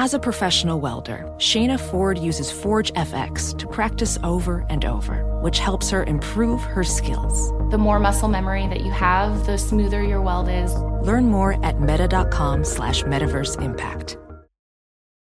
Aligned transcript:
As 0.00 0.14
a 0.14 0.18
professional 0.20 0.78
welder, 0.78 1.26
Shayna 1.38 1.76
Ford 1.76 2.18
uses 2.18 2.52
Forge 2.52 2.92
FX 2.92 3.58
to 3.58 3.66
practice 3.66 4.16
over 4.22 4.64
and 4.70 4.84
over, 4.84 5.26
which 5.40 5.58
helps 5.58 5.90
her 5.90 6.04
improve 6.04 6.62
her 6.62 6.84
skills. 6.84 7.50
The 7.72 7.78
more 7.78 7.98
muscle 7.98 8.28
memory 8.28 8.68
that 8.68 8.82
you 8.82 8.92
have, 8.92 9.44
the 9.44 9.58
smoother 9.58 10.04
your 10.04 10.22
weld 10.22 10.48
is. 10.48 10.72
Learn 11.02 11.24
more 11.24 11.58
at 11.66 11.80
meta.com 11.80 12.62
slash 12.62 13.02
metaverse 13.02 13.60
impact. 13.60 14.16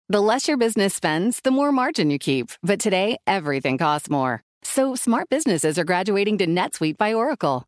The 0.09 0.19
less 0.19 0.47
your 0.47 0.57
business 0.57 0.95
spends, 0.95 1.41
the 1.41 1.51
more 1.51 1.71
margin 1.71 2.09
you 2.09 2.17
keep. 2.17 2.49
But 2.63 2.79
today, 2.79 3.19
everything 3.27 3.77
costs 3.77 4.09
more. 4.09 4.41
So 4.63 4.95
smart 4.95 5.29
businesses 5.29 5.77
are 5.77 5.85
graduating 5.85 6.39
to 6.39 6.47
NetSuite 6.47 6.97
by 6.97 7.13
Oracle. 7.13 7.67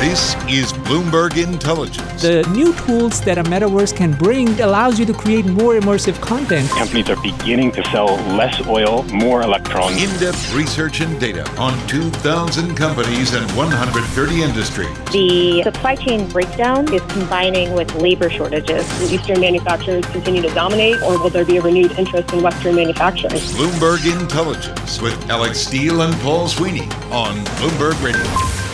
This 0.00 0.34
is 0.48 0.72
Bloomberg 0.72 1.36
Intelligence. 1.36 2.22
The 2.22 2.42
new 2.50 2.72
tools 2.86 3.20
that 3.22 3.36
a 3.36 3.42
metaverse 3.42 3.94
can 3.94 4.12
bring 4.12 4.58
allows 4.60 4.98
you 4.98 5.04
to 5.04 5.12
create 5.12 5.44
more 5.44 5.74
immersive 5.74 6.18
content. 6.22 6.70
Companies 6.70 7.10
are 7.10 7.20
beginning 7.20 7.72
to 7.72 7.84
sell 7.90 8.14
less 8.34 8.66
oil, 8.66 9.02
more 9.04 9.42
electrons. 9.42 10.02
In-depth 10.02 10.54
research 10.54 11.02
and 11.02 11.20
data 11.20 11.46
on 11.58 11.74
2,000 11.88 12.74
companies 12.74 13.34
and 13.34 13.44
130 13.52 14.42
industries. 14.42 14.88
The 15.12 15.62
supply 15.64 15.96
chain 15.96 16.26
breakdown 16.28 16.90
is 16.94 17.02
combining 17.12 17.74
with 17.74 17.94
labor 17.96 18.30
shortages. 18.30 18.88
Will 19.00 19.12
Eastern 19.12 19.40
manufacturers 19.40 20.06
continue 20.06 20.40
to 20.40 20.54
dominate, 20.54 21.02
or 21.02 21.20
will 21.20 21.30
there 21.30 21.44
be 21.44 21.58
a 21.58 21.60
renewed 21.60 21.92
interest 21.98 22.32
in 22.32 22.42
Western 22.42 22.76
manufacturing? 22.76 23.42
Bloomberg 23.58 24.10
Intelligence 24.20 25.02
with 25.02 25.28
Alex 25.28 25.58
Steele 25.58 26.00
and 26.00 26.14
Paul 26.22 26.48
Sweeney 26.48 26.88
on 27.10 27.44
Bloomberg 27.58 28.02
Radio. 28.02 28.67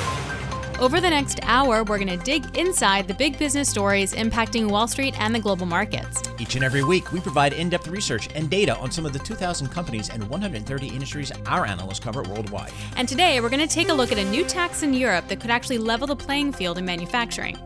Over 0.80 1.00
the 1.00 1.08
next 1.08 1.38
hour, 1.44 1.84
we're 1.84 1.98
going 1.98 2.18
to 2.18 2.24
dig 2.24 2.58
inside 2.58 3.06
the 3.06 3.14
big 3.14 3.38
business 3.38 3.68
stories 3.68 4.12
impacting 4.12 4.68
Wall 4.68 4.88
Street 4.88 5.14
and 5.20 5.32
the 5.32 5.38
global 5.38 5.66
markets. 5.66 6.20
Each 6.40 6.56
and 6.56 6.64
every 6.64 6.82
week, 6.82 7.12
we 7.12 7.20
provide 7.20 7.52
in 7.52 7.68
depth 7.68 7.86
research 7.86 8.28
and 8.34 8.50
data 8.50 8.76
on 8.78 8.90
some 8.90 9.06
of 9.06 9.12
the 9.12 9.20
2,000 9.20 9.68
companies 9.68 10.10
and 10.10 10.28
130 10.28 10.88
industries 10.88 11.30
our 11.46 11.64
analysts 11.64 12.00
cover 12.00 12.22
worldwide. 12.24 12.72
And 12.96 13.08
today, 13.08 13.40
we're 13.40 13.50
going 13.50 13.66
to 13.66 13.72
take 13.72 13.88
a 13.88 13.94
look 13.94 14.10
at 14.10 14.18
a 14.18 14.24
new 14.24 14.44
tax 14.44 14.82
in 14.82 14.92
Europe 14.92 15.28
that 15.28 15.40
could 15.40 15.50
actually 15.50 15.78
level 15.78 16.08
the 16.08 16.16
playing 16.16 16.52
field 16.52 16.76
in 16.76 16.84
manufacturing. 16.84 17.56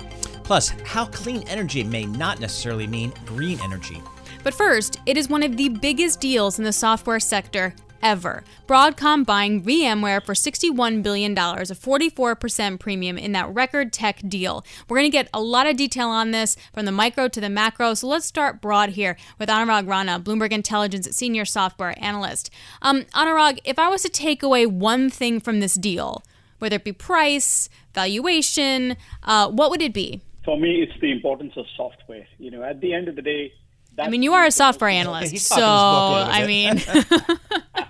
Plus, 0.44 0.68
how 0.84 1.06
clean 1.06 1.42
energy 1.48 1.82
may 1.82 2.04
not 2.04 2.40
necessarily 2.40 2.86
mean 2.86 3.14
green 3.24 3.58
energy. 3.62 4.02
But 4.44 4.52
first, 4.52 5.00
it 5.06 5.16
is 5.16 5.30
one 5.30 5.42
of 5.42 5.56
the 5.56 5.70
biggest 5.70 6.20
deals 6.20 6.58
in 6.58 6.64
the 6.64 6.72
software 6.74 7.20
sector 7.20 7.74
ever. 8.02 8.44
Broadcom 8.66 9.24
buying 9.24 9.62
VMware 9.62 10.24
for 10.24 10.34
$61 10.34 11.02
billion, 11.02 11.32
a 11.32 11.34
44% 11.34 12.80
premium 12.80 13.18
in 13.18 13.32
that 13.32 13.52
record 13.54 13.92
tech 13.92 14.20
deal. 14.28 14.64
We're 14.88 14.98
going 14.98 15.10
to 15.10 15.16
get 15.16 15.28
a 15.32 15.40
lot 15.40 15.66
of 15.66 15.76
detail 15.76 16.08
on 16.08 16.30
this 16.30 16.56
from 16.72 16.84
the 16.84 16.92
micro 16.92 17.28
to 17.28 17.40
the 17.40 17.48
macro. 17.48 17.94
So 17.94 18.08
let's 18.08 18.26
start 18.26 18.60
broad 18.60 18.90
here 18.90 19.16
with 19.38 19.48
Anurag 19.48 19.88
Rana, 19.88 20.20
Bloomberg 20.20 20.52
Intelligence 20.52 21.08
senior 21.16 21.44
software 21.44 21.94
analyst. 22.02 22.50
Um, 22.82 23.02
Anurag, 23.14 23.58
if 23.64 23.78
I 23.78 23.88
was 23.88 24.02
to 24.02 24.08
take 24.08 24.42
away 24.42 24.66
one 24.66 25.10
thing 25.10 25.40
from 25.40 25.60
this 25.60 25.74
deal, 25.74 26.22
whether 26.58 26.76
it 26.76 26.84
be 26.84 26.92
price, 26.92 27.68
valuation, 27.94 28.96
uh, 29.22 29.48
what 29.48 29.70
would 29.70 29.82
it 29.82 29.94
be? 29.94 30.20
For 30.44 30.58
me, 30.58 30.82
it's 30.82 30.98
the 31.00 31.12
importance 31.12 31.52
of 31.56 31.66
software. 31.76 32.26
You 32.38 32.50
know, 32.50 32.62
at 32.62 32.80
the 32.80 32.94
end 32.94 33.08
of 33.08 33.16
the 33.16 33.22
day, 33.22 33.52
I 33.98 34.08
mean, 34.08 34.22
you 34.22 34.32
are 34.32 34.46
a 34.46 34.50
software 34.50 34.90
analyst, 34.90 35.38
so 35.38 35.64
I 35.64 36.46
mean. 36.46 36.80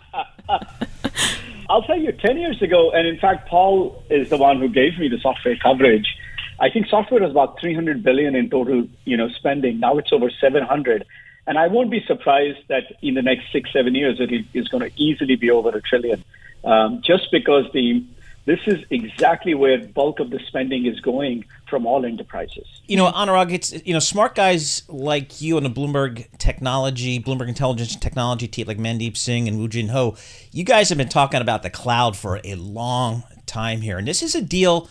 I'll 1.71 1.83
tell 1.83 1.99
you, 1.99 2.13
10 2.13 2.39
years 2.39 2.63
ago, 2.63 2.91
and 2.91 3.07
in 3.07 3.19
fact, 3.19 3.49
Paul 3.49 4.03
is 4.09 4.31
the 4.31 4.37
one 4.37 4.59
who 4.59 4.69
gave 4.69 4.99
me 4.99 5.09
the 5.09 5.19
software 5.19 5.57
coverage. 5.57 6.17
I 6.61 6.71
think 6.71 6.89
software 6.89 7.21
was 7.21 7.31
about 7.31 7.61
300 7.61 8.03
billion 8.03 8.35
in 8.35 8.51
total, 8.51 8.89
you 9.05 9.17
know, 9.17 9.29
spending. 9.29 9.79
Now 9.79 9.99
it's 9.99 10.13
over 10.13 10.31
700. 10.31 11.05
And 11.47 11.59
I 11.59 11.69
won't 11.69 11.91
be 11.91 12.05
surprised 12.07 12.59
that 12.69 12.85
in 13.01 13.15
the 13.15 13.23
next 13.23 13.53
six, 13.53 13.73
seven 13.73 13.95
years, 13.95 14.19
it 14.21 14.31
is 14.55 14.69
going 14.69 14.89
to 14.89 15.03
easily 15.03 15.37
be 15.37 15.51
over 15.51 15.71
a 15.71 15.81
trillion. 15.81 16.25
Um, 16.65 17.01
just 17.05 17.31
because 17.31 17.65
the 17.73 18.05
this 18.45 18.61
is 18.67 18.79
exactly 18.91 19.55
where 19.55 19.79
bulk 19.79 20.21
of 20.21 20.31
the 20.31 20.41
spending 20.47 20.87
is 20.87 21.01
going 21.01 21.45
from 21.69 21.87
all 21.87 22.05
enterprises. 22.05 22.67
You 22.87 22.97
know, 22.97 23.13
Anurag, 23.13 23.53
it's 23.53 23.87
you 23.87 23.93
know 23.93 23.99
smart 23.99 24.35
guys 24.35 24.83
like 24.89 25.41
you 25.43 25.57
on 25.57 25.65
the 25.65 25.71
Bloomberg 25.71 26.27
Technology, 26.39 27.21
Bloomberg 27.21 27.49
Intelligence 27.49 27.95
Technology 27.97 28.49
team, 28.49 28.67
like 28.67 28.79
Mandeep 28.79 29.17
Singh 29.17 29.49
and 29.49 29.59
Woo 29.59 29.69
Jin 29.69 29.89
Ho. 29.89 30.17
You 30.51 30.65
guys 30.65 30.89
have 30.89 30.99
been 30.99 31.09
talking 31.09 31.41
about 31.41 31.63
the 31.63 31.71
cloud 31.71 32.17
for 32.17 32.41
a 32.45 32.55
long 32.55 33.25
time 33.47 33.83
here, 33.83 33.99
and 33.99 34.09
this 34.09 34.23
is 34.23 34.35
a 34.35 34.43
deal 34.43 34.89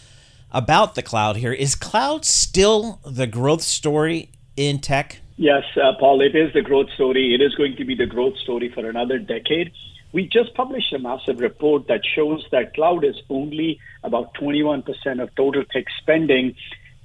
about 0.52 0.96
the 0.96 1.02
cloud. 1.02 1.38
Here 1.38 1.54
is 1.54 1.76
cloud 1.76 2.26
still 2.26 3.00
the 3.06 3.28
growth 3.28 3.62
story 3.62 4.30
in 4.56 4.80
tech? 4.80 5.22
Yes, 5.38 5.64
uh, 5.76 5.94
Paul, 6.00 6.22
it 6.22 6.36
is 6.36 6.52
the 6.54 6.62
growth 6.62 6.90
story. 6.96 7.36
It 7.36 7.42
is 7.42 7.54
going 7.56 7.76
to 7.76 7.86
be 7.86 7.94
the 7.94 8.08
growth 8.08 8.38
story 8.38 8.72
for 8.74 8.90
another 8.90 9.20
decade. 9.20 9.72
We 10.14 10.28
just 10.28 10.54
published 10.56 10.94
a 10.94 11.00
massive 11.00 11.40
report 11.40 11.88
that 11.88 12.02
shows 12.06 12.46
that 12.52 12.74
cloud 12.74 13.04
is 13.04 13.16
only 13.30 13.80
about 14.04 14.34
21% 14.36 15.22
of 15.22 15.36
total 15.36 15.64
tech 15.66 15.86
spending, 16.02 16.56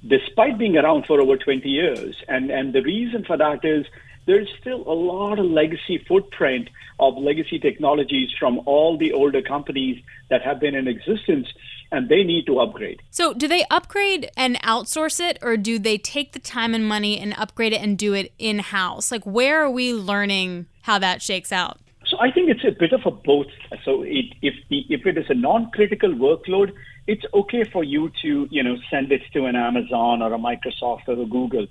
despite 0.07 0.57
being 0.57 0.77
around 0.77 1.05
for 1.05 1.19
over 1.21 1.37
20 1.37 1.67
years. 1.67 2.15
And, 2.27 2.49
and 2.49 2.73
the 2.73 2.81
reason 2.81 3.25
for 3.25 3.37
that 3.37 3.65
is 3.65 3.85
there's 4.25 4.47
still 4.59 4.81
a 4.87 4.93
lot 4.93 5.39
of 5.39 5.45
legacy 5.45 6.03
footprint 6.07 6.69
of 6.99 7.17
legacy 7.17 7.59
technologies 7.59 8.29
from 8.39 8.61
all 8.65 8.97
the 8.97 9.11
older 9.11 9.41
companies 9.41 10.01
that 10.29 10.41
have 10.41 10.59
been 10.59 10.75
in 10.75 10.87
existence 10.87 11.47
and 11.91 12.09
they 12.09 12.23
need 12.23 12.45
to 12.47 12.59
upgrade. 12.59 13.01
So, 13.11 13.33
do 13.33 13.47
they 13.47 13.65
upgrade 13.69 14.31
and 14.35 14.59
outsource 14.63 15.19
it, 15.19 15.37
or 15.43 15.57
do 15.57 15.77
they 15.77 15.99
take 15.99 16.31
the 16.31 16.39
time 16.39 16.73
and 16.73 16.87
money 16.87 17.19
and 17.19 17.35
upgrade 17.37 17.71
it 17.71 17.81
and 17.81 17.97
do 17.97 18.13
it 18.13 18.33
in 18.39 18.59
house? 18.59 19.11
Like, 19.11 19.23
where 19.25 19.61
are 19.61 19.69
we 19.69 19.93
learning 19.93 20.65
how 20.81 20.97
that 20.99 21.21
shakes 21.21 21.51
out? 21.51 21.79
So 22.13 22.19
I 22.19 22.31
think 22.31 22.51
it's 22.51 22.63
a 22.63 22.69
bit 22.69 22.93
of 22.93 23.01
a 23.07 23.11
both. 23.11 23.47
So 23.83 24.03
it, 24.03 24.25
if 24.43 24.53
the, 24.69 24.85
if 24.87 25.03
it 25.07 25.17
is 25.17 25.25
a 25.29 25.33
non-critical 25.33 26.11
workload, 26.11 26.71
it's 27.07 27.23
okay 27.33 27.63
for 27.73 27.83
you 27.83 28.11
to 28.21 28.47
you 28.51 28.61
know 28.61 28.75
send 28.91 29.11
it 29.11 29.21
to 29.33 29.45
an 29.45 29.55
Amazon 29.55 30.21
or 30.21 30.31
a 30.31 30.37
Microsoft 30.37 31.07
or 31.07 31.13
a 31.13 31.25
Google. 31.25 31.65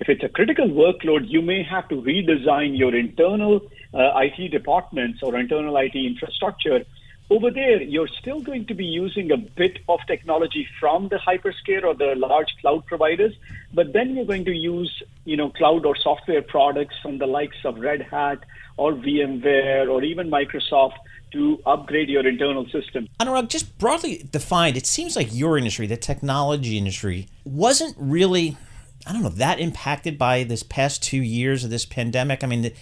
If 0.00 0.08
it's 0.08 0.24
a 0.24 0.28
critical 0.28 0.66
workload, 0.66 1.28
you 1.28 1.42
may 1.42 1.62
have 1.62 1.88
to 1.90 2.02
redesign 2.02 2.76
your 2.76 2.92
internal 2.92 3.60
uh, 3.94 4.18
IT 4.18 4.50
departments 4.50 5.20
or 5.22 5.38
internal 5.38 5.76
IT 5.76 5.94
infrastructure. 5.94 6.84
Over 7.30 7.50
there, 7.50 7.80
you're 7.82 8.08
still 8.08 8.40
going 8.42 8.66
to 8.66 8.74
be 8.74 8.84
using 8.84 9.32
a 9.32 9.38
bit 9.38 9.78
of 9.88 10.00
technology 10.06 10.68
from 10.78 11.08
the 11.08 11.16
hyperscale 11.16 11.84
or 11.84 11.94
the 11.94 12.14
large 12.16 12.54
cloud 12.60 12.84
providers, 12.84 13.34
but 13.72 13.94
then 13.94 14.14
you're 14.14 14.26
going 14.26 14.44
to 14.44 14.52
use, 14.52 15.02
you 15.24 15.36
know, 15.36 15.48
cloud 15.48 15.86
or 15.86 15.96
software 15.96 16.42
products 16.42 16.96
from 17.00 17.16
the 17.18 17.26
likes 17.26 17.56
of 17.64 17.78
Red 17.78 18.02
Hat 18.02 18.44
or 18.76 18.92
VMware 18.92 19.88
or 19.88 20.02
even 20.02 20.30
Microsoft 20.30 20.96
to 21.32 21.60
upgrade 21.64 22.10
your 22.10 22.26
internal 22.26 22.66
system. 22.66 23.08
Anurag, 23.18 23.48
just 23.48 23.78
broadly 23.78 24.26
defined, 24.30 24.76
it 24.76 24.86
seems 24.86 25.16
like 25.16 25.28
your 25.32 25.56
industry, 25.56 25.86
the 25.86 25.96
technology 25.96 26.76
industry, 26.76 27.26
wasn't 27.44 27.96
really, 27.98 28.56
I 29.06 29.14
don't 29.14 29.22
know, 29.22 29.30
that 29.30 29.58
impacted 29.60 30.18
by 30.18 30.44
this 30.44 30.62
past 30.62 31.02
two 31.02 31.22
years 31.22 31.64
of 31.64 31.70
this 31.70 31.86
pandemic. 31.86 32.44
I 32.44 32.46
mean, 32.46 32.62
the, 32.62 32.74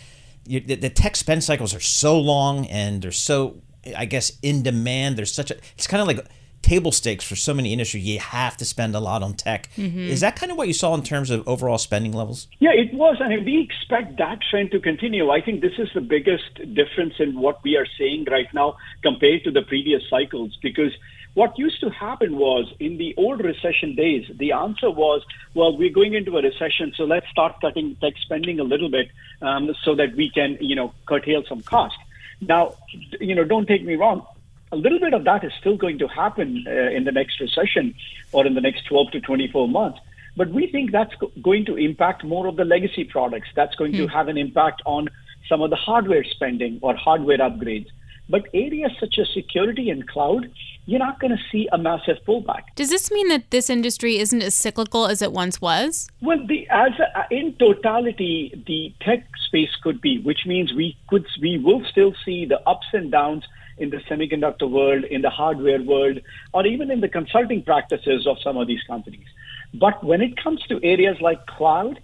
the, 0.44 0.75
the 0.75 0.90
tech 0.90 1.14
spend 1.14 1.44
cycles 1.44 1.75
are 1.75 1.81
so 1.81 2.19
long 2.19 2.66
and 2.66 3.02
they're 3.02 3.12
so, 3.12 3.62
I 3.96 4.05
guess, 4.05 4.32
in 4.43 4.62
demand. 4.62 5.17
There's 5.17 5.32
such 5.32 5.50
a, 5.50 5.56
it's 5.76 5.87
kind 5.87 6.00
of 6.00 6.06
like 6.06 6.26
table 6.62 6.93
stakes 6.93 7.25
for 7.25 7.37
so 7.37 7.52
many 7.52 7.73
industries. 7.73 8.05
You 8.05 8.20
have 8.20 8.56
to 8.58 8.64
spend 8.64 8.94
a 8.94 9.00
lot 9.00 9.23
on 9.23 9.34
tech. 9.34 9.69
Mm-hmm. 9.76 9.99
Is 9.99 10.20
that 10.20 10.37
kind 10.37 10.50
of 10.50 10.58
what 10.58 10.69
you 10.69 10.75
saw 10.75 10.94
in 10.94 11.02
terms 11.02 11.31
of 11.31 11.46
overall 11.46 11.79
spending 11.79 12.12
levels? 12.12 12.46
Yeah, 12.61 12.70
it 12.73 12.94
was. 12.94 13.17
I 13.20 13.29
mean, 13.29 13.44
we 13.44 13.61
expect 13.61 14.19
that 14.19 14.38
trend 14.49 14.70
to 14.70 14.81
continue. 14.81 15.31
I 15.31 15.40
think 15.40 15.61
this 15.61 15.79
is 15.79 15.88
the 15.94 16.00
biggest 16.00 16.55
difference 16.75 17.14
in 17.19 17.38
what 17.38 17.62
we 17.64 17.76
are 17.76 17.87
seeing 17.99 18.25
right 18.31 18.52
now 18.55 18.76
compared 19.02 19.44
to 19.44 19.50
the 19.50 19.62
previous 19.62 20.02
cycles 20.08 20.56
because 20.62 20.93
what 21.35 21.58
used 21.58 21.81
to 21.81 21.88
happen 21.88 22.37
was 22.37 22.73
in 22.78 22.99
the 22.99 23.14
old 23.17 23.43
recession 23.43 23.94
days, 23.94 24.31
the 24.37 24.52
answer 24.52 24.90
was, 24.90 25.25
well, 25.55 25.76
we're 25.76 25.93
going 25.93 26.12
into 26.12 26.37
a 26.37 26.43
recession, 26.43 26.93
so 26.94 27.05
let's 27.05 27.26
start 27.31 27.58
cutting 27.61 27.96
tech 27.96 28.14
spending 28.20 28.61
a 28.61 28.64
little 28.64 28.90
bit 28.90 29.11
um, 29.40 29.75
so 29.82 29.94
that 29.94 30.14
we 30.14 30.31
can, 30.31 30.58
you 30.61 30.76
know, 30.76 30.93
curtail 31.06 31.43
some 31.49 31.62
cost. 31.62 31.96
Now, 32.42 32.74
you 33.20 33.34
know, 33.34 33.44
don't 33.44 33.66
take 33.66 33.84
me 33.84 33.94
wrong 33.94 34.26
a 34.72 34.76
little 34.76 34.98
bit 34.98 35.12
of 35.12 35.24
that 35.24 35.44
is 35.44 35.52
still 35.60 35.76
going 35.76 35.98
to 35.98 36.08
happen 36.08 36.64
uh, 36.66 36.70
in 36.70 37.04
the 37.04 37.12
next 37.12 37.38
recession 37.38 37.94
or 38.32 38.46
in 38.46 38.54
the 38.54 38.60
next 38.60 38.86
12 38.86 39.12
to 39.12 39.20
24 39.20 39.68
months. 39.68 40.00
But 40.34 40.48
we 40.48 40.66
think 40.66 40.90
that's 40.90 41.14
go- 41.16 41.30
going 41.42 41.66
to 41.66 41.76
impact 41.76 42.24
more 42.24 42.46
of 42.46 42.56
the 42.56 42.64
legacy 42.64 43.04
products. 43.04 43.48
That's 43.54 43.74
going 43.74 43.92
to 43.92 44.06
hmm. 44.06 44.12
have 44.12 44.28
an 44.28 44.38
impact 44.38 44.80
on 44.86 45.08
some 45.46 45.60
of 45.60 45.68
the 45.68 45.76
hardware 45.76 46.24
spending 46.24 46.78
or 46.80 46.96
hardware 46.96 47.38
upgrades. 47.38 47.88
But 48.30 48.48
areas 48.54 48.92
such 48.98 49.18
as 49.18 49.28
security 49.34 49.90
and 49.90 50.08
cloud, 50.08 50.50
you're 50.87 50.99
not 50.99 51.20
going 51.20 51.31
to 51.31 51.43
see 51.50 51.69
a 51.73 51.79
massive 51.79 52.17
pullback. 52.26 52.62
Does 52.75 52.90
this 52.90 53.11
mean 53.11 53.29
that 53.29 53.50
this 53.50 53.70
industry 53.70 54.19
isn't 54.19 54.43
as 54.43 54.55
cyclical 54.55 55.06
as 55.06 55.23
it 55.23 55.32
once 55.32 55.61
was? 55.61 56.08
Well, 56.20 56.44
the, 56.46 56.69
as 56.70 56.93
a, 56.99 57.25
in 57.31 57.55
totality, 57.55 58.62
the 58.67 58.93
tech 59.05 59.25
space 59.46 59.70
could 59.82 60.00
be, 60.00 60.19
which 60.19 60.44
means 60.46 60.73
we 60.73 60.96
could 61.08 61.26
we 61.40 61.58
will 61.58 61.84
still 61.90 62.14
see 62.25 62.46
the 62.46 62.61
ups 62.69 62.87
and 62.93 63.11
downs 63.12 63.44
in 63.79 63.90
the 63.90 63.99
semiconductor 63.99 64.69
world, 64.69 65.05
in 65.05 65.23
the 65.23 65.31
hardware 65.31 65.82
world, 65.82 66.20
or 66.52 66.67
even 66.67 66.90
in 66.90 67.00
the 67.00 67.08
consulting 67.08 67.62
practices 67.62 68.26
of 68.26 68.37
some 68.43 68.56
of 68.56 68.67
these 68.67 68.82
companies. 68.87 69.26
But 69.75 70.05
when 70.05 70.20
it 70.20 70.37
comes 70.43 70.62
to 70.67 70.81
areas 70.85 71.17
like 71.20 71.46
cloud, 71.46 72.00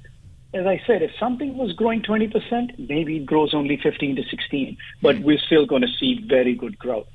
as 0.55 0.67
I 0.67 0.81
said, 0.87 1.03
if 1.03 1.11
something 1.21 1.57
was 1.59 1.73
growing 1.73 2.01
20%, 2.01 2.89
maybe 2.89 3.19
it 3.19 3.27
grows 3.27 3.53
only 3.53 3.77
15 3.77 4.17
to 4.17 4.23
16, 4.23 4.77
but 5.03 5.17
hmm. 5.17 5.23
we're 5.23 5.39
still 5.39 5.67
going 5.67 5.83
to 5.83 5.93
see 6.01 6.25
very 6.27 6.55
good 6.55 6.79
growth. 6.79 7.07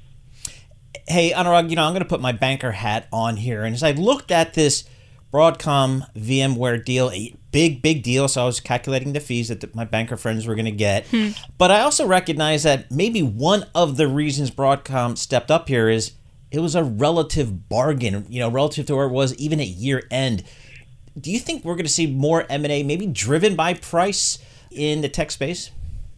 Hey, 1.07 1.31
Anurag, 1.31 1.69
you 1.69 1.75
know, 1.75 1.83
I'm 1.83 1.91
going 1.91 2.03
to 2.03 2.09
put 2.09 2.21
my 2.21 2.31
banker 2.31 2.71
hat 2.71 3.07
on 3.11 3.37
here. 3.37 3.63
And 3.63 3.75
as 3.75 3.83
I 3.83 3.91
looked 3.91 4.31
at 4.31 4.53
this 4.53 4.85
Broadcom 5.33 6.09
VMware 6.13 6.85
deal, 6.85 7.09
a 7.11 7.35
big, 7.51 7.81
big 7.81 8.03
deal. 8.03 8.27
So 8.27 8.43
I 8.43 8.45
was 8.45 8.59
calculating 8.59 9.13
the 9.13 9.19
fees 9.19 9.47
that 9.49 9.61
the, 9.61 9.69
my 9.73 9.83
banker 9.83 10.15
friends 10.15 10.45
were 10.45 10.55
going 10.55 10.65
to 10.65 10.71
get. 10.71 11.07
Hmm. 11.07 11.29
But 11.57 11.71
I 11.71 11.81
also 11.81 12.05
recognize 12.05 12.63
that 12.63 12.91
maybe 12.91 13.21
one 13.23 13.65
of 13.73 13.97
the 13.97 14.07
reasons 14.07 14.51
Broadcom 14.51 15.17
stepped 15.17 15.49
up 15.49 15.67
here 15.67 15.89
is 15.89 16.11
it 16.51 16.59
was 16.59 16.75
a 16.75 16.83
relative 16.83 17.67
bargain, 17.67 18.27
you 18.29 18.39
know, 18.39 18.49
relative 18.49 18.85
to 18.85 18.95
where 18.95 19.07
it 19.07 19.11
was 19.11 19.35
even 19.35 19.59
at 19.59 19.67
year 19.67 20.03
end. 20.11 20.43
Do 21.19 21.31
you 21.31 21.39
think 21.39 21.65
we're 21.65 21.75
going 21.75 21.85
to 21.85 21.91
see 21.91 22.07
more 22.07 22.45
M&A 22.49 22.83
maybe 22.83 23.07
driven 23.07 23.55
by 23.55 23.73
price 23.73 24.37
in 24.69 25.01
the 25.01 25.09
tech 25.09 25.31
space? 25.31 25.71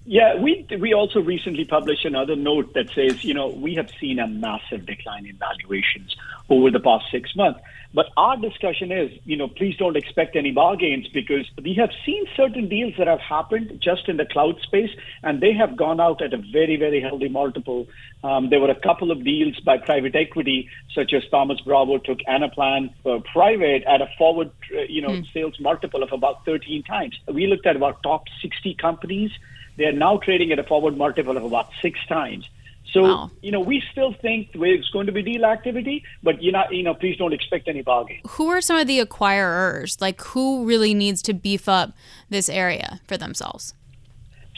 Yeah, 0.08 0.36
we 0.36 0.68
we 0.80 0.94
also 0.94 1.20
recently 1.20 1.66
published 1.66 2.06
another 2.06 2.36
note 2.36 2.76
that 2.76 2.90
says, 2.94 3.24
you 3.24 3.34
know, 3.34 3.48
we 3.48 3.74
have 3.74 3.90
seen 4.00 4.20
a 4.20 4.28
massive 4.28 4.86
decline 4.86 5.26
in 5.26 5.36
valuations 5.38 6.16
over 6.48 6.70
the 6.70 6.80
past 6.80 7.06
six 7.12 7.36
months. 7.36 7.60
But 7.92 8.08
our 8.16 8.38
discussion 8.38 8.92
is, 8.92 9.10
you 9.24 9.38
know, 9.38 9.48
please 9.48 9.78
don't 9.78 9.96
expect 9.96 10.36
any 10.36 10.52
bargains 10.52 11.08
because 11.08 11.50
we 11.64 11.74
have 11.76 11.90
seen 12.06 12.26
certain 12.36 12.68
deals 12.68 12.94
that 12.98 13.08
have 13.08 13.22
happened 13.22 13.80
just 13.82 14.08
in 14.08 14.18
the 14.18 14.26
cloud 14.26 14.60
space, 14.62 14.92
and 15.24 15.42
they 15.42 15.54
have 15.54 15.76
gone 15.76 16.00
out 16.00 16.22
at 16.22 16.34
a 16.34 16.38
very, 16.38 16.76
very 16.76 17.02
healthy 17.02 17.30
multiple. 17.30 17.88
Um, 18.24 18.50
there 18.50 18.60
were 18.60 18.70
a 18.70 18.80
couple 18.80 19.12
of 19.12 19.24
deals 19.24 19.60
by 19.62 19.78
private 19.78 20.14
equity, 20.14 20.70
such 20.94 21.14
as 21.14 21.24
Thoma 21.32 21.56
Bravo 21.64 21.98
took 21.98 22.20
Anaplan 22.28 22.94
uh, 23.06 23.20
private 23.32 23.84
at 23.86 24.02
a 24.02 24.10
forward, 24.18 24.52
uh, 24.76 24.82
you 24.90 25.02
know, 25.02 25.10
mm. 25.10 25.34
sales 25.34 25.58
multiple 25.60 26.04
of 26.04 26.12
about 26.12 26.46
13 26.46 26.84
times. 26.84 27.18
We 27.32 27.48
looked 27.48 27.66
at 27.66 27.76
about 27.76 28.04
top 28.04 28.26
60 28.42 28.76
companies. 28.76 29.32
They 29.78 29.86
are 29.86 29.92
now 29.92 30.18
trading 30.18 30.52
at 30.52 30.60
a 30.60 30.64
forward 30.64 30.98
multiple 30.98 31.38
of 31.38 31.44
about 31.44 31.70
six 31.82 32.00
times. 32.08 32.50
So, 32.92 33.04
wow. 33.04 33.32
you 33.42 33.52
know, 33.52 33.60
we 33.60 33.84
still 33.92 34.14
think 34.14 34.54
there's 34.54 34.90
going 34.92 35.08
to 35.08 35.12
be 35.12 35.22
deal 35.22 35.44
activity, 35.44 36.04
but 36.24 36.42
you 36.42 36.54
know, 36.54 36.64
you 36.72 36.82
know, 36.82 36.94
please 36.94 37.18
don't 37.18 37.34
expect 37.34 37.68
any 37.68 37.82
bargain. 37.82 38.20
Who 38.26 38.48
are 38.48 38.62
some 38.62 38.78
of 38.78 38.88
the 38.88 39.00
acquirers? 39.00 40.00
Like, 40.00 40.22
who 40.22 40.66
really 40.66 40.94
needs 40.94 41.22
to 41.24 41.34
beef 41.34 41.68
up 41.68 41.92
this 42.30 42.48
area 42.48 43.02
for 43.06 43.18
themselves? 43.18 43.74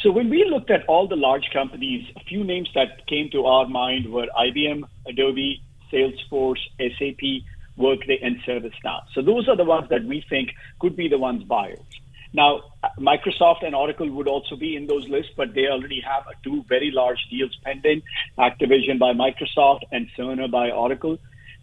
So, 0.01 0.11
when 0.11 0.29
we 0.29 0.45
looked 0.45 0.69
at 0.69 0.85
all 0.85 1.07
the 1.07 1.15
large 1.15 1.49
companies, 1.51 2.05
a 2.15 2.19
few 2.25 2.43
names 2.43 2.69
that 2.75 3.07
came 3.07 3.31
to 3.31 3.45
our 3.45 3.67
mind 3.67 4.11
were 4.11 4.27
IBM, 4.37 4.83
Adobe, 5.07 5.63
Salesforce, 5.91 6.59
SAP, 6.77 7.43
Workday, 7.75 8.19
and 8.21 8.39
ServiceNow. 8.41 9.01
So, 9.13 9.23
those 9.23 9.49
are 9.49 9.55
the 9.55 9.65
ones 9.65 9.89
that 9.89 10.03
we 10.03 10.23
think 10.29 10.51
could 10.79 10.95
be 10.95 11.07
the 11.07 11.17
ones 11.17 11.43
buyers. 11.43 11.79
Now, 12.33 12.61
Microsoft 12.99 13.65
and 13.65 13.73
Oracle 13.73 14.09
would 14.11 14.27
also 14.27 14.55
be 14.55 14.75
in 14.75 14.87
those 14.87 15.07
lists, 15.07 15.31
but 15.35 15.53
they 15.53 15.67
already 15.67 16.01
have 16.01 16.23
two 16.43 16.63
very 16.67 16.91
large 16.91 17.19
deals 17.29 17.55
pending 17.63 18.01
Activision 18.37 18.99
by 18.99 19.13
Microsoft 19.13 19.81
and 19.91 20.07
Cerner 20.17 20.49
by 20.49 20.71
Oracle. 20.71 21.17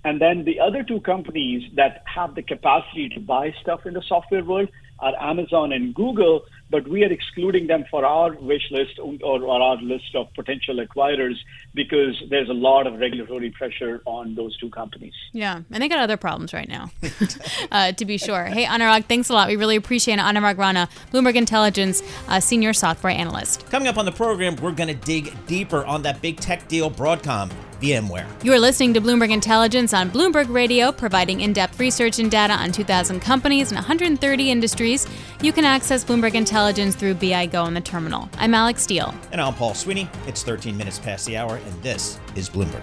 And 0.04 0.20
then 0.20 0.44
the 0.44 0.60
other 0.60 0.82
two 0.82 1.00
companies 1.00 1.62
that 1.76 2.02
have 2.06 2.34
the 2.34 2.42
capacity 2.42 3.08
to 3.10 3.20
buy 3.20 3.54
stuff 3.62 3.86
in 3.86 3.94
the 3.94 4.02
software 4.02 4.44
world 4.44 4.68
are 4.98 5.14
Amazon 5.20 5.72
and 5.72 5.94
Google, 5.94 6.42
but 6.70 6.88
we 6.88 7.04
are 7.04 7.12
excluding 7.12 7.66
them 7.66 7.84
for 7.90 8.04
our 8.04 8.34
wish 8.34 8.70
list 8.70 8.98
or, 8.98 9.14
or, 9.22 9.62
our 9.62 9.76
list 9.76 10.14
of 10.14 10.32
potential 10.34 10.84
acquirers 10.84 11.36
because 11.74 12.20
there's 12.30 12.48
a 12.48 12.54
lot 12.54 12.86
of 12.86 12.98
regulatory 12.98 13.50
pressure 13.50 14.02
on 14.06 14.34
those 14.34 14.56
two 14.58 14.70
companies. 14.70 15.12
Yeah, 15.32 15.60
and 15.70 15.82
they 15.82 15.88
got 15.88 15.98
other 15.98 16.16
problems 16.16 16.52
right 16.52 16.68
now, 16.68 16.90
uh, 17.70 17.92
to 17.92 18.04
be 18.04 18.18
sure. 18.18 18.44
Hey, 18.44 18.64
Anurag, 18.64 19.04
thanks 19.06 19.28
a 19.28 19.34
lot. 19.34 19.48
We 19.48 19.56
really 19.56 19.76
appreciate 19.76 20.14
it. 20.14 20.22
Anurag 20.22 20.58
Rana, 20.58 20.88
Bloomberg 21.12 21.36
Intelligence 21.36 22.02
uh, 22.28 22.40
Senior 22.40 22.72
Software 22.72 23.12
Analyst. 23.12 23.68
Coming 23.70 23.88
up 23.88 23.98
on 23.98 24.04
the 24.04 24.12
program, 24.12 24.56
we're 24.56 24.72
going 24.72 24.88
to 24.88 24.94
dig 24.94 25.34
deeper 25.46 25.84
on 25.84 26.02
that 26.02 26.20
big 26.22 26.40
tech 26.40 26.66
deal, 26.68 26.90
Broadcom. 26.90 27.50
VMware. 27.80 28.26
You 28.42 28.52
are 28.54 28.58
listening 28.58 28.94
to 28.94 29.00
Bloomberg 29.00 29.30
Intelligence 29.30 29.92
on 29.92 30.10
Bloomberg 30.10 30.48
Radio, 30.48 30.90
providing 30.90 31.42
in 31.42 31.52
depth 31.52 31.78
research 31.78 32.18
and 32.18 32.30
data 32.30 32.54
on 32.54 32.72
2,000 32.72 33.20
companies 33.20 33.70
and 33.70 33.76
130 33.76 34.50
industries. 34.50 35.06
You 35.42 35.52
can 35.52 35.66
access 35.66 36.02
Bloomberg 36.02 36.34
Intelligence 36.34 36.54
through 36.72 37.12
BI 37.14 37.44
Go 37.44 37.62
on 37.62 37.74
the 37.74 37.80
terminal. 37.80 38.26
I'm 38.38 38.54
Alex 38.54 38.82
Steele. 38.84 39.14
And 39.32 39.40
I'm 39.40 39.52
Paul 39.52 39.74
Sweeney. 39.74 40.08
It's 40.26 40.42
13 40.42 40.74
minutes 40.74 40.98
past 40.98 41.26
the 41.26 41.36
hour, 41.36 41.56
and 41.56 41.82
this 41.82 42.18
is 42.36 42.48
Bloomberg. 42.48 42.82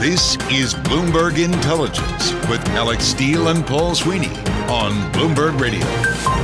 This 0.00 0.36
is 0.50 0.72
Bloomberg 0.72 1.44
Intelligence 1.44 2.32
with 2.48 2.66
Alex 2.70 3.04
Steele 3.04 3.48
and 3.48 3.66
Paul 3.66 3.94
Sweeney 3.94 4.30
on 4.70 4.92
Bloomberg 5.12 5.60
Radio. 5.60 6.39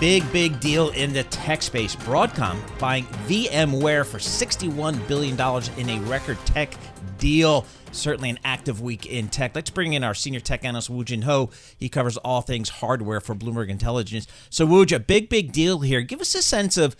Big, 0.00 0.30
big 0.30 0.60
deal 0.60 0.90
in 0.90 1.12
the 1.12 1.24
tech 1.24 1.60
space. 1.60 1.96
Broadcom 1.96 2.56
buying 2.78 3.04
VMware 3.26 4.06
for 4.06 4.18
$61 4.18 5.08
billion 5.08 5.34
in 5.76 5.90
a 5.90 6.08
record 6.08 6.38
tech 6.46 6.72
deal. 7.18 7.66
Certainly 7.90 8.30
an 8.30 8.38
active 8.44 8.80
week 8.80 9.06
in 9.06 9.26
tech. 9.26 9.56
Let's 9.56 9.70
bring 9.70 9.94
in 9.94 10.04
our 10.04 10.14
senior 10.14 10.38
tech 10.38 10.64
analyst, 10.64 10.88
Woo 10.88 11.02
Jin 11.02 11.22
Ho. 11.22 11.50
He 11.76 11.88
covers 11.88 12.16
all 12.18 12.42
things 12.42 12.68
hardware 12.68 13.20
for 13.20 13.34
Bloomberg 13.34 13.70
Intelligence. 13.70 14.28
So, 14.50 14.66
Woo, 14.66 14.82
a 14.82 15.00
big, 15.00 15.28
big 15.28 15.50
deal 15.50 15.80
here. 15.80 16.02
Give 16.02 16.20
us 16.20 16.32
a 16.36 16.42
sense 16.42 16.76
of 16.76 16.94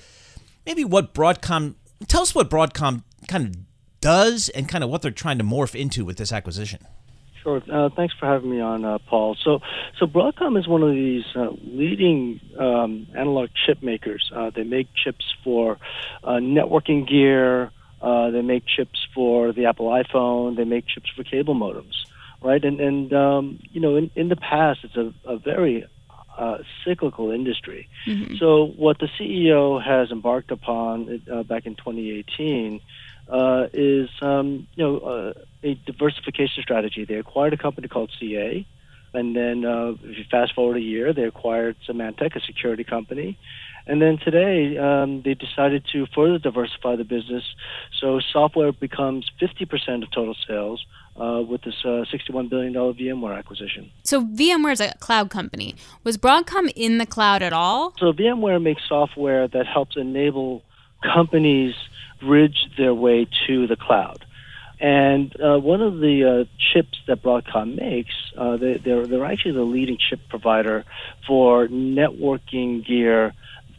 maybe 0.67 0.85
what 0.85 1.15
Broadcom, 1.15 1.77
tell 2.09 2.23
us 2.23 2.35
what 2.35 2.51
Broadcom 2.51 3.05
kind 3.29 3.47
of 3.47 3.57
does 4.01 4.49
and 4.49 4.69
kind 4.69 4.83
of 4.83 4.91
what 4.91 5.03
they're 5.03 5.13
trying 5.13 5.39
to 5.39 5.45
morph 5.45 5.79
into 5.79 6.05
with 6.05 6.17
this 6.17 6.33
acquisition. 6.33 6.85
Sure. 7.43 7.63
Uh, 7.71 7.89
thanks 7.95 8.15
for 8.19 8.27
having 8.27 8.51
me 8.51 8.61
on, 8.61 8.85
uh, 8.85 8.99
Paul. 8.99 9.37
So, 9.43 9.61
so 9.99 10.07
Broadcom 10.07 10.59
is 10.59 10.67
one 10.67 10.83
of 10.83 10.91
these 10.91 11.25
uh, 11.35 11.51
leading 11.63 12.41
um, 12.59 13.07
analog 13.17 13.51
chip 13.67 13.83
makers. 13.83 14.31
Uh, 14.35 14.51
they 14.51 14.65
make 14.65 14.89
chips 14.95 15.25
for 15.45 15.79
uh, 16.25 16.33
networking 16.33 17.09
gear. 17.09 17.71
Uh, 18.01 18.31
they 18.31 18.43
make 18.43 18.65
chips 18.67 19.07
for 19.15 19.53
the 19.53 19.67
Apple 19.67 19.89
iPhone. 19.89 20.57
They 20.57 20.65
make 20.65 20.87
chips 20.87 21.11
for 21.15 21.25
cable 21.25 21.55
modems, 21.55 21.95
right? 22.43 22.65
And 22.65 22.81
and 22.81 23.13
um, 23.13 23.59
you 23.73 23.81
know, 23.81 23.97
in, 23.97 24.11
in 24.15 24.29
the 24.29 24.37
past, 24.37 24.81
it's 24.85 24.97
a, 24.97 25.13
a 25.25 25.39
very 25.39 25.85
uh, 26.39 26.59
cyclical 26.85 27.33
industry. 27.33 27.89
Mm-hmm. 28.07 28.37
So 28.37 28.67
what 28.77 28.99
the 29.01 29.09
CEO 29.19 29.83
has 29.85 30.11
embarked 30.13 30.53
upon 30.53 31.23
uh, 31.31 31.43
back 31.43 31.67
in 31.67 31.75
2018 31.75 32.81
uh, 33.29 33.67
is 33.73 34.09
um, 34.23 34.67
you 34.75 34.85
know 34.85 34.99
uh, 34.99 35.33
a 35.63 35.75
diversification 35.87 36.63
strategy. 36.63 37.05
They 37.05 37.15
acquired 37.15 37.53
a 37.53 37.57
company 37.57 37.89
called 37.89 38.11
CA, 38.19 38.67
and 39.15 39.37
then 39.37 39.65
uh, 39.65 39.95
if 40.03 40.19
you 40.19 40.25
fast 40.31 40.55
forward 40.55 40.77
a 40.77 40.81
year, 40.81 41.13
they 41.13 41.25
acquired 41.25 41.77
Symantec, 41.87 42.37
a 42.37 42.41
security 42.41 42.85
company, 42.85 43.39
and 43.87 44.01
then 44.01 44.19
today 44.19 44.77
um, 44.79 45.23
they 45.23 45.35
decided 45.35 45.85
to 45.93 46.07
further 46.15 46.39
diversify 46.39 46.97
the 46.97 47.05
business, 47.05 47.45
so 48.01 48.21
software 48.33 48.73
becomes 48.73 49.31
50% 49.41 50.03
of 50.03 50.11
total 50.11 50.37
sales. 50.47 50.85
Uh, 51.19 51.43
with 51.43 51.63
this 51.63 51.75
uh, 51.85 52.05
$61 52.15 52.49
billion 52.49 52.73
VMware 52.73 53.37
acquisition. 53.37 53.91
So, 54.05 54.25
VMware 54.25 54.71
is 54.71 54.81
a 54.81 54.95
cloud 55.01 55.31
company. 55.31 55.75
Was 56.05 56.17
Broadcom 56.17 56.71
in 56.77 56.99
the 56.99 57.07
cloud 57.07 57.43
at 57.43 57.53
all? 57.53 57.93
So, 57.99 58.13
VMware 58.13 58.63
makes 58.63 58.83
software 58.89 59.49
that 59.49 59.67
helps 59.67 59.97
enable 59.97 60.63
companies 61.03 61.75
bridge 62.21 62.69
their 62.77 62.95
way 62.95 63.27
to 63.47 63.67
the 63.67 63.77
cloud. 63.77 64.25
And 64.81 65.35
uh, 65.41 65.59
one 65.59 65.83
of 65.83 65.99
the 65.99 66.25
uh, 66.25 66.45
chips 66.73 66.99
that 67.07 67.23
Broadcom 67.23 67.77
makes, 67.77 68.15
uh, 68.37 68.57
they, 68.57 68.75
they're, 68.75 69.07
they're 69.07 69.25
actually 69.25 69.53
the 69.53 69.63
leading 69.63 69.99
chip 69.99 70.21
provider 70.29 70.85
for 71.27 71.67
networking 71.67 72.87
gear 72.87 73.35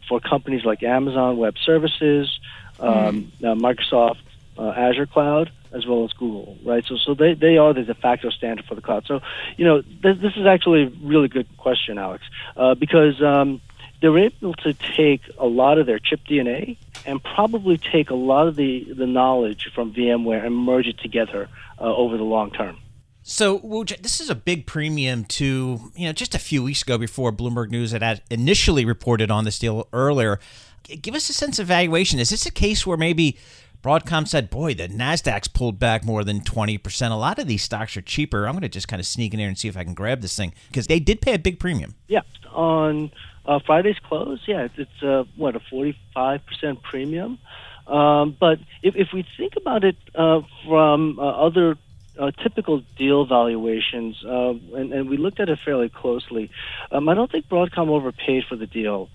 for 0.08 0.20
companies 0.20 0.64
like 0.64 0.82
Amazon 0.82 1.38
Web 1.38 1.54
Services, 1.64 2.38
um, 2.78 3.32
mm. 3.40 3.60
Microsoft 3.60 4.18
uh, 4.58 4.70
Azure 4.76 5.06
Cloud, 5.06 5.50
as 5.72 5.86
well 5.86 6.04
as 6.04 6.12
Google, 6.12 6.58
right? 6.64 6.84
So, 6.84 6.96
so 6.96 7.14
they, 7.14 7.34
they 7.34 7.56
are 7.56 7.72
the 7.72 7.82
de 7.82 7.94
facto 7.94 8.28
standard 8.30 8.66
for 8.66 8.74
the 8.74 8.82
cloud. 8.82 9.06
So, 9.06 9.20
you 9.56 9.64
know, 9.64 9.80
this, 9.80 10.18
this 10.18 10.36
is 10.36 10.46
actually 10.46 10.82
a 10.82 10.88
really 11.02 11.28
good 11.28 11.46
question, 11.56 11.96
Alex, 11.96 12.24
uh, 12.56 12.74
because 12.74 13.22
um, 13.22 13.60
they're 14.02 14.18
able 14.18 14.54
to 14.54 14.74
take 14.96 15.22
a 15.38 15.46
lot 15.46 15.78
of 15.78 15.86
their 15.86 15.98
chip 15.98 16.20
DNA 16.28 16.76
and 17.06 17.22
probably 17.22 17.78
take 17.78 18.10
a 18.10 18.14
lot 18.14 18.46
of 18.46 18.56
the, 18.56 18.86
the 18.94 19.06
knowledge 19.06 19.70
from 19.74 19.92
VMware 19.92 20.44
and 20.44 20.54
merge 20.54 20.86
it 20.86 20.98
together 20.98 21.48
uh, 21.80 21.84
over 21.84 22.16
the 22.16 22.24
long 22.24 22.50
term. 22.50 22.78
So 23.22 23.84
this 24.00 24.20
is 24.20 24.30
a 24.30 24.34
big 24.34 24.66
premium 24.66 25.24
to 25.26 25.92
you 25.94 26.06
know 26.06 26.12
just 26.12 26.34
a 26.34 26.38
few 26.38 26.62
weeks 26.62 26.82
ago 26.82 26.96
before 26.96 27.32
Bloomberg 27.32 27.70
News 27.70 27.92
had 27.92 28.22
initially 28.30 28.84
reported 28.84 29.30
on 29.30 29.44
this 29.44 29.58
deal 29.58 29.88
earlier. 29.92 30.40
Give 30.84 31.14
us 31.14 31.28
a 31.28 31.34
sense 31.34 31.58
of 31.58 31.66
valuation. 31.66 32.18
Is 32.18 32.30
this 32.30 32.46
a 32.46 32.50
case 32.50 32.86
where 32.86 32.96
maybe 32.96 33.38
Broadcom 33.82 34.28
said, 34.28 34.50
"Boy, 34.50 34.74
the 34.74 34.88
Nasdaq's 34.88 35.48
pulled 35.48 35.78
back 35.78 36.04
more 36.04 36.22
than 36.22 36.42
twenty 36.42 36.76
percent. 36.76 37.12
A 37.12 37.16
lot 37.16 37.38
of 37.38 37.46
these 37.46 37.62
stocks 37.62 37.96
are 37.96 38.02
cheaper. 38.02 38.46
I'm 38.46 38.52
going 38.52 38.62
to 38.62 38.68
just 38.68 38.88
kind 38.88 39.00
of 39.00 39.06
sneak 39.06 39.32
in 39.32 39.38
there 39.38 39.48
and 39.48 39.58
see 39.58 39.68
if 39.68 39.76
I 39.76 39.84
can 39.84 39.94
grab 39.94 40.20
this 40.20 40.36
thing 40.36 40.52
because 40.68 40.86
they 40.86 41.00
did 41.00 41.20
pay 41.20 41.34
a 41.34 41.38
big 41.38 41.58
premium." 41.58 41.94
Yeah, 42.06 42.20
on 42.52 43.10
uh, 43.46 43.58
Friday's 43.64 43.98
close, 43.98 44.40
yeah, 44.46 44.62
it's, 44.62 44.78
it's 44.78 45.02
uh, 45.02 45.24
what 45.36 45.56
a 45.56 45.60
45 45.60 46.46
percent 46.46 46.82
premium. 46.82 47.38
Um, 47.86 48.36
but 48.38 48.58
if, 48.82 48.94
if 48.94 49.08
we 49.12 49.26
think 49.36 49.54
about 49.56 49.82
it 49.82 49.96
uh, 50.14 50.42
from 50.66 51.18
uh, 51.18 51.22
other 51.22 51.76
uh, 52.18 52.30
typical 52.42 52.82
deal 52.96 53.24
valuations, 53.26 54.22
uh, 54.24 54.50
and, 54.76 54.92
and, 54.92 55.10
we 55.10 55.16
looked 55.16 55.40
at 55.40 55.48
it 55.48 55.58
fairly 55.64 55.88
closely, 55.88 56.50
um, 56.92 57.08
I 57.08 57.14
don't 57.14 57.30
think 57.30 57.48
Broadcom 57.48 57.88
overpaid 57.88 58.44
for 58.48 58.54
the 58.56 58.66
deal. 58.66 59.08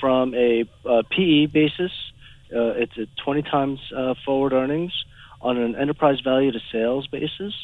from 0.00 0.34
a 0.34 0.64
PE 1.10 1.46
basis, 1.46 1.92
Uh, 2.54 2.74
it's 2.76 2.92
at 2.98 3.08
20 3.24 3.42
times 3.42 3.80
uh, 3.96 4.14
forward 4.24 4.52
earnings 4.52 4.92
on 5.40 5.56
an 5.56 5.76
enterprise 5.76 6.20
value 6.20 6.52
to 6.52 6.60
sales 6.72 7.06
basis. 7.06 7.54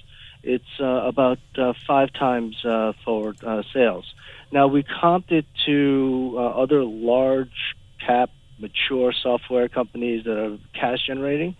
It's 0.42 0.64
uh, 0.80 0.84
about 0.84 1.38
five 1.86 2.12
times 2.12 2.56
forward 3.04 3.38
sales. 3.72 4.14
Now 4.52 4.68
we 4.68 4.84
comped 4.84 5.32
it 5.32 5.46
to 5.66 6.34
uh, 6.36 6.40
other 6.40 6.84
large 6.84 7.74
cap 8.04 8.30
mature 8.58 9.12
software 9.12 9.68
companies 9.68 10.24
that 10.24 10.38
are 10.38 10.58
cash 10.72 11.06
generating, 11.06 11.56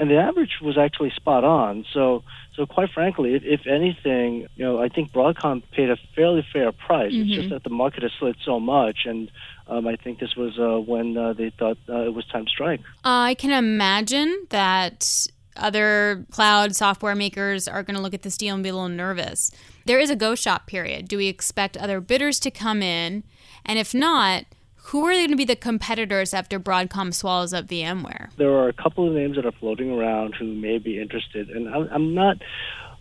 and 0.00 0.10
the 0.10 0.16
average 0.16 0.60
was 0.62 0.78
actually 0.78 1.10
spot 1.10 1.44
on. 1.44 1.84
So, 1.92 2.24
so 2.56 2.64
quite 2.64 2.90
frankly, 2.90 3.34
if, 3.34 3.42
if 3.44 3.66
anything, 3.66 4.46
you 4.56 4.64
know, 4.64 4.80
I 4.80 4.88
think 4.88 5.12
Broadcom 5.12 5.62
paid 5.72 5.90
a 5.90 5.98
fairly 6.16 6.44
fair 6.50 6.72
price. 6.72 7.12
Mm-hmm. 7.12 7.22
It's 7.22 7.30
just 7.30 7.40
mm-hmm. 7.44 7.54
that 7.54 7.64
the 7.64 7.70
market 7.70 8.02
has 8.02 8.12
slid 8.18 8.36
so 8.42 8.58
much, 8.58 9.00
and 9.04 9.30
um, 9.66 9.86
I 9.86 9.96
think 9.96 10.18
this 10.18 10.34
was 10.36 10.58
uh, 10.58 10.80
when 10.80 11.18
uh, 11.18 11.34
they 11.34 11.50
thought 11.50 11.76
uh, 11.86 12.06
it 12.06 12.14
was 12.14 12.24
time 12.28 12.46
to 12.46 12.50
strike. 12.50 12.80
I 13.04 13.34
can 13.34 13.50
imagine 13.50 14.46
that 14.48 15.26
other 15.54 16.24
cloud 16.30 16.74
software 16.74 17.14
makers 17.14 17.68
are 17.68 17.82
going 17.82 17.96
to 17.96 18.00
look 18.00 18.14
at 18.14 18.22
this 18.22 18.38
deal 18.38 18.54
and 18.54 18.62
be 18.62 18.70
a 18.70 18.72
little 18.72 18.88
nervous. 18.88 19.50
There 19.84 19.98
is 19.98 20.08
a 20.08 20.16
go 20.16 20.34
shop 20.34 20.66
period. 20.66 21.08
Do 21.08 21.18
we 21.18 21.28
expect 21.28 21.76
other 21.76 22.00
bidders 22.00 22.40
to 22.40 22.50
come 22.50 22.82
in? 22.82 23.22
And 23.66 23.78
if 23.78 23.92
not, 23.92 24.46
who 24.84 25.04
are 25.04 25.12
going 25.12 25.30
to 25.30 25.36
be 25.36 25.44
the 25.44 25.56
competitors 25.56 26.34
after 26.34 26.58
Broadcom 26.58 27.12
swallows 27.12 27.52
up 27.52 27.66
VMware? 27.66 28.34
There 28.36 28.52
are 28.52 28.68
a 28.68 28.72
couple 28.72 29.06
of 29.06 29.14
names 29.14 29.36
that 29.36 29.46
are 29.46 29.52
floating 29.52 29.90
around 29.90 30.34
who 30.34 30.46
may 30.46 30.78
be 30.78 31.00
interested, 31.00 31.50
and 31.50 31.68
I'm, 31.68 32.14
not 32.14 32.38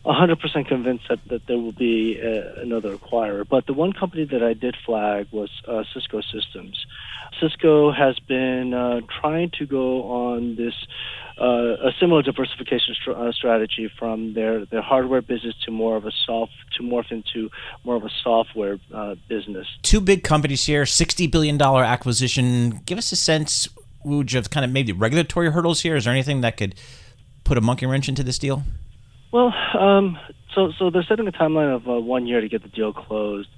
100% 0.06 0.68
convinced 0.68 1.06
that, 1.10 1.20
that 1.30 1.48
there 1.48 1.58
will 1.58 1.72
be 1.72 2.20
uh, 2.22 2.62
another 2.62 2.96
acquirer. 2.96 3.48
But 3.48 3.66
the 3.66 3.74
one 3.74 3.94
company 3.94 4.26
that 4.26 4.44
I 4.44 4.54
did 4.54 4.76
flag 4.86 5.28
was 5.32 5.50
uh, 5.68 5.84
Cisco 5.94 6.22
Systems. 6.22 6.86
Cisco 7.40 7.92
has 7.92 8.20
been 8.20 8.74
uh, 8.74 9.02
trying 9.22 9.52
to 9.60 9.66
go 9.66 10.04
on 10.04 10.56
this 10.56 10.76
a 11.44 11.92
similar 12.00 12.22
diversification 12.22 12.96
str- 13.02 13.12
uh, 13.12 13.32
strategy 13.32 13.92
from 13.98 14.34
their, 14.34 14.66
their 14.66 14.82
hardware 14.82 15.22
business 15.22 15.56
to 15.66 15.72
more 15.72 15.96
of 15.96 16.06
a 16.06 16.12
soft 16.26 16.52
to 16.78 16.84
morph 16.84 17.12
into 17.12 17.50
more 17.84 17.96
of 17.96 18.04
a 18.04 18.10
software 18.24 18.80
uh, 18.94 19.16
business. 19.28 19.68
Two 19.82 20.02
big 20.02 20.24
companies 20.24 20.66
here, 20.66 20.86
sixty 20.86 21.28
billion 21.28 21.58
dollar 21.58 21.84
acquisition. 21.84 22.82
Give 22.86 22.98
us 22.98 23.12
a 23.12 23.16
sense, 23.16 23.68
Wooj, 24.06 24.38
of 24.38 24.50
kind 24.50 24.66
of 24.66 24.72
maybe 24.72 24.92
regulatory 24.92 25.52
hurdles 25.52 25.82
here. 25.82 25.96
Is 25.96 26.06
there 26.06 26.14
anything 26.14 26.42
that 26.42 26.58
could 26.58 26.76
put 27.44 27.58
a 27.58 27.62
monkey 27.62 27.86
wrench 27.86 28.10
into 28.10 28.24
this 28.24 28.38
deal? 28.38 28.64
Well, 29.32 29.54
um, 29.78 30.18
so 30.54 30.72
so 30.78 30.90
they're 30.90 31.04
setting 31.04 31.28
a 31.28 31.32
timeline 31.32 31.76
of 31.76 31.88
uh, 31.88 32.00
one 32.00 32.28
year 32.28 32.42
to 32.42 32.50
get 32.50 32.64
the 32.64 32.70
deal 32.70 32.94
closed. 32.94 33.50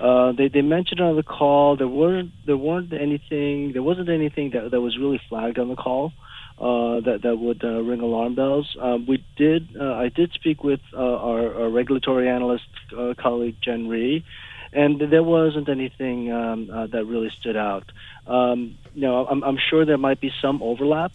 Uh, 0.00 0.32
they 0.32 0.48
they 0.48 0.62
mentioned 0.62 1.00
on 1.00 1.16
the 1.16 1.22
call 1.22 1.76
there 1.76 1.88
weren't 1.88 2.32
there 2.46 2.56
weren't 2.56 2.92
anything 2.92 3.72
there 3.72 3.82
wasn't 3.82 4.08
anything 4.08 4.50
that 4.50 4.72
that 4.72 4.80
was 4.80 4.98
really 4.98 5.20
flagged 5.28 5.58
on 5.58 5.68
the 5.68 5.76
call 5.76 6.12
uh, 6.58 7.00
that 7.00 7.20
that 7.22 7.36
would 7.36 7.64
uh, 7.64 7.82
ring 7.82 8.00
alarm 8.00 8.34
bells. 8.34 8.76
Um, 8.80 9.06
we 9.06 9.24
did 9.36 9.76
uh, 9.78 9.94
I 9.94 10.08
did 10.08 10.32
speak 10.32 10.62
with 10.62 10.80
uh, 10.92 10.98
our, 10.98 11.62
our, 11.62 11.70
regulatory 11.70 12.28
analyst 12.28 12.68
uh, 12.96 13.14
colleague 13.18 13.56
Jen 13.60 13.88
Rie, 13.88 14.24
and 14.72 15.00
there 15.00 15.22
wasn't 15.22 15.68
anything 15.68 16.30
um, 16.32 16.66
that 16.66 17.04
really 17.06 17.30
stood 17.40 17.56
out. 17.56 17.90
Um, 18.26 18.78
you 18.94 19.02
know, 19.02 19.26
I'm, 19.26 19.42
I'm 19.42 19.58
sure 19.58 19.84
there 19.84 19.98
might 19.98 20.20
be 20.20 20.32
some 20.40 20.62
overlap. 20.62 21.12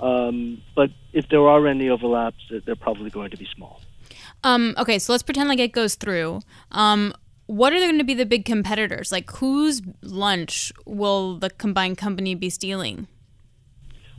Um, 0.00 0.62
but 0.74 0.90
if 1.12 1.28
there 1.28 1.46
are 1.46 1.66
any 1.66 1.90
overlaps, 1.90 2.50
they're 2.64 2.74
probably 2.74 3.10
going 3.10 3.30
to 3.32 3.36
be 3.36 3.46
small. 3.54 3.82
Um, 4.42 4.74
okay, 4.78 4.98
so 4.98 5.12
let's 5.12 5.22
pretend 5.22 5.48
like 5.48 5.58
it 5.58 5.72
goes 5.72 5.94
through. 5.94 6.40
Um, 6.72 7.12
what 7.46 7.72
are 7.72 7.78
going 7.78 7.98
to 7.98 8.04
be 8.04 8.14
the 8.14 8.24
big 8.24 8.44
competitors? 8.44 9.12
Like, 9.12 9.30
whose 9.32 9.82
lunch 10.02 10.72
will 10.86 11.36
the 11.36 11.50
combined 11.50 11.98
company 11.98 12.34
be 12.34 12.48
stealing? 12.48 13.08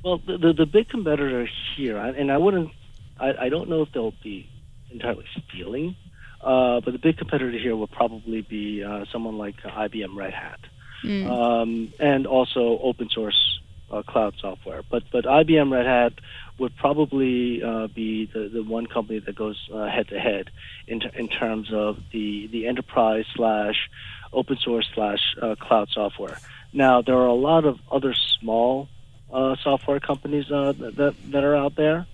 Well, 0.03 0.19
the 0.25 0.37
the, 0.37 0.53
the 0.53 0.65
big 0.65 0.89
competitor 0.89 1.47
here, 1.75 1.97
and 1.97 2.31
I 2.31 2.37
wouldn't, 2.37 2.71
I, 3.19 3.33
I 3.45 3.49
don't 3.49 3.69
know 3.69 3.83
if 3.83 3.91
they'll 3.93 4.13
be 4.23 4.49
entirely 4.91 5.25
stealing, 5.49 5.95
uh, 6.41 6.81
but 6.81 6.91
the 6.91 6.99
big 6.99 7.17
competitor 7.17 7.57
here 7.57 7.75
will 7.75 7.87
probably 7.87 8.41
be 8.41 8.83
uh, 8.83 9.05
someone 9.11 9.37
like 9.37 9.57
IBM 9.57 10.15
Red 10.15 10.33
Hat, 10.33 10.59
mm. 11.03 11.29
um, 11.29 11.93
and 11.99 12.25
also 12.25 12.79
open 12.81 13.09
source 13.09 13.59
uh, 13.91 14.01
cloud 14.01 14.33
software. 14.41 14.81
But 14.89 15.03
but 15.11 15.25
IBM 15.25 15.71
Red 15.71 15.85
Hat 15.85 16.13
would 16.57 16.75
probably 16.77 17.61
uh, 17.63 17.87
be 17.87 18.25
the, 18.25 18.49
the 18.51 18.63
one 18.63 18.87
company 18.87 19.19
that 19.19 19.35
goes 19.35 19.69
head 19.71 20.07
to 20.09 20.19
head 20.19 20.49
in 20.87 21.01
in 21.13 21.27
terms 21.27 21.71
of 21.71 21.97
the 22.11 22.47
the 22.47 22.67
enterprise 22.67 23.25
slash 23.35 23.89
open 24.33 24.57
source 24.57 24.89
slash 24.95 25.35
uh, 25.41 25.55
cloud 25.59 25.89
software. 25.93 26.39
Now 26.73 27.03
there 27.03 27.17
are 27.17 27.27
a 27.27 27.33
lot 27.33 27.65
of 27.65 27.79
other 27.91 28.15
small 28.39 28.87
uh, 29.31 29.55
software 29.63 29.99
companies 29.99 30.51
uh, 30.51 30.73
that 30.77 31.15
that 31.31 31.43
are 31.43 31.55
out 31.55 31.75
there 31.75 32.05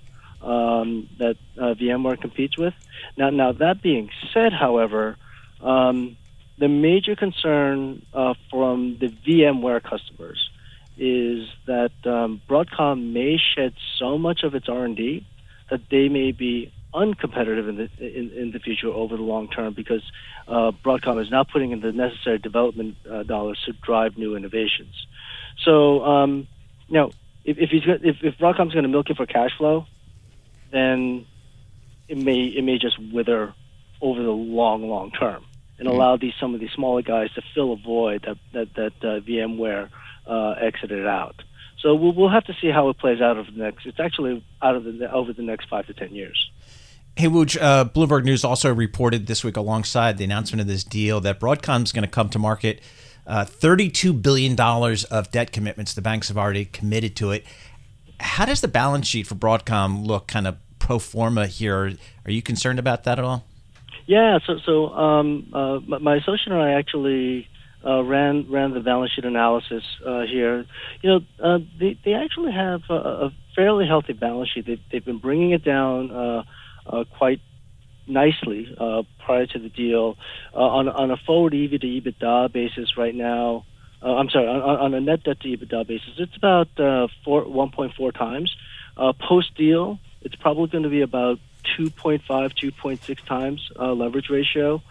um, 0.41 1.09
that 1.19 1.37
VMware 1.57 2.19
competes 2.19 2.57
with. 2.57 2.73
Now 3.17 3.29
now 3.29 3.51
that 3.53 3.81
being 3.81 4.09
said, 4.33 4.53
however. 4.53 5.17
Um, 5.61 6.17
the 6.59 6.67
major 6.67 7.15
concern 7.15 8.03
from 8.49 8.97
the 8.99 9.09
VMware 9.09 9.81
customers 9.83 10.49
is 10.97 11.47
that 11.67 11.91
um, 12.05 12.41
Broadcom 12.49 13.13
may 13.13 13.37
shed 13.37 13.73
so 13.99 14.17
much 14.17 14.43
of 14.43 14.55
its 14.55 14.67
R&D 14.67 15.25
that 15.69 15.81
they 15.89 16.09
may 16.09 16.31
be 16.31 16.71
uncompetitive 16.93 17.69
in 17.69 17.75
the 17.75 17.89
in, 17.99 18.31
in 18.31 18.51
the 18.51 18.59
future 18.59 18.87
over 18.87 19.17
the 19.17 19.23
long 19.23 19.47
term 19.49 19.73
because 19.73 20.01
uh, 20.47 20.71
Broadcom 20.83 21.21
is 21.21 21.29
not 21.29 21.49
putting 21.49 21.71
in 21.71 21.81
the 21.81 21.91
necessary 21.91 22.39
development 22.39 22.95
uh, 23.09 23.23
dollars 23.23 23.61
to 23.65 23.73
drive 23.73 24.17
new 24.17 24.35
innovations. 24.35 24.95
So, 25.63 26.03
um, 26.03 26.47
know, 26.95 27.11
if 27.43 27.57
if, 27.57 27.69
he's, 27.69 27.83
if, 27.85 28.17
if 28.21 28.37
Broadcom's 28.37 28.73
going 28.73 28.83
to 28.83 28.89
milk 28.89 29.09
it 29.09 29.17
for 29.17 29.25
cash 29.25 29.51
flow, 29.57 29.85
then 30.71 31.25
it 32.07 32.17
may 32.17 32.43
it 32.43 32.63
may 32.63 32.77
just 32.77 32.97
wither 33.11 33.53
over 34.01 34.21
the 34.21 34.31
long 34.31 34.87
long 34.87 35.11
term 35.11 35.45
and 35.79 35.87
mm-hmm. 35.87 35.95
allow 35.95 36.17
these 36.17 36.33
some 36.39 36.53
of 36.53 36.59
these 36.59 36.71
smaller 36.71 37.01
guys 37.01 37.31
to 37.33 37.41
fill 37.53 37.73
a 37.73 37.77
void 37.77 38.25
that 38.25 38.37
that 38.53 38.73
that 38.75 39.07
uh, 39.07 39.19
VMware 39.21 39.89
uh, 40.25 40.51
exited 40.61 41.05
out. 41.05 41.35
So 41.79 41.93
we'll, 41.93 42.13
we'll 42.13 42.29
have 42.29 42.45
to 42.45 42.55
see 42.59 42.69
how 42.69 42.89
it 42.89 42.97
plays 42.97 43.21
out 43.21 43.37
over 43.37 43.51
the 43.51 43.59
next. 43.59 43.85
It's 43.85 43.99
actually 43.99 44.43
out 44.61 44.75
of 44.75 44.83
the 44.83 45.11
over 45.11 45.33
the 45.33 45.43
next 45.43 45.69
five 45.69 45.85
to 45.87 45.93
ten 45.93 46.13
years. 46.13 46.51
Hey, 47.15 47.27
Wooj, 47.27 47.59
uh, 47.59 47.85
Bloomberg 47.85 48.25
News 48.25 48.43
also 48.43 48.71
reported 48.71 49.25
this 49.25 49.43
week 49.43 49.57
alongside 49.57 50.19
the 50.19 50.23
announcement 50.23 50.61
of 50.61 50.67
this 50.67 50.83
deal 50.83 51.19
that 51.21 51.39
Broadcom 51.39 51.83
is 51.83 51.91
going 51.91 52.03
to 52.03 52.09
come 52.09 52.29
to 52.29 52.37
market 52.37 52.79
uh, 53.27 53.45
$32 53.45 54.21
billion 54.21 54.59
of 54.59 55.31
debt 55.31 55.51
commitments. 55.51 55.93
The 55.93 56.01
banks 56.01 56.29
have 56.29 56.37
already 56.37 56.65
committed 56.65 57.15
to 57.17 57.31
it. 57.31 57.45
How 58.19 58.45
does 58.45 58.61
the 58.61 58.67
balance 58.67 59.05
sheet 59.07 59.27
for 59.27 59.35
Broadcom 59.35 60.05
look 60.07 60.27
kind 60.27 60.47
of 60.47 60.57
pro 60.79 60.97
forma 60.97 61.45
here? 61.45 61.93
Are 62.25 62.31
you 62.31 62.41
concerned 62.41 62.79
about 62.79 63.03
that 63.03 63.19
at 63.19 63.25
all? 63.25 63.45
Yeah, 64.07 64.39
so 64.47 64.57
so 64.65 64.87
um, 64.93 65.51
uh, 65.53 65.79
my 65.99 66.15
associate 66.15 66.53
and 66.53 66.61
I 66.61 66.71
actually 66.71 67.47
uh, 67.85 68.03
ran 68.03 68.49
ran 68.49 68.73
the 68.73 68.79
balance 68.79 69.11
sheet 69.11 69.25
analysis 69.25 69.83
uh, 70.05 70.21
here. 70.21 70.65
You 71.01 71.09
know, 71.09 71.19
uh, 71.43 71.59
they 71.77 71.99
they 72.05 72.13
actually 72.13 72.53
have 72.53 72.83
a, 72.89 72.93
a 72.93 73.33
fairly 73.53 73.85
healthy 73.85 74.13
balance 74.13 74.49
sheet. 74.51 74.65
They, 74.65 74.81
they've 74.91 75.03
been 75.03 75.19
bringing 75.19 75.51
it 75.51 75.65
down 75.65 76.11
uh, 76.11 77.03
quite 77.17 77.41
nicely 78.07 78.75
uh, 78.79 79.03
prior 79.19 79.45
to 79.45 79.59
the 79.59 79.69
deal. 79.69 80.17
Uh, 80.53 80.59
on 80.59 80.89
on 80.89 81.11
a 81.11 81.17
forward 81.17 81.53
EV 81.53 81.71
to 81.71 81.87
EBITDA 81.87 82.51
basis 82.51 82.97
right 82.97 83.13
now, 83.13 83.65
uh, 84.01 84.15
I'm 84.15 84.29
sorry, 84.29 84.47
on, 84.47 84.61
on 84.61 84.93
a 84.93 85.01
net 85.01 85.23
debt 85.23 85.39
to 85.41 85.47
EBITDA 85.47 85.87
basis, 85.87 86.13
it's 86.17 86.35
about 86.35 86.67
uh, 86.79 87.07
four 87.23 87.43
1.4 87.43 88.13
times. 88.17 88.55
Uh, 88.95 89.13
Post 89.13 89.55
deal, 89.55 89.99
it's 90.21 90.35
probably 90.35 90.67
going 90.67 90.83
to 90.83 90.89
be 90.89 91.01
about 91.01 91.39
2.5, 91.77 92.21
2.6 92.25 93.25
times 93.25 93.71
uh, 93.79 93.93
leverage 93.93 94.29
ratio, 94.29 94.81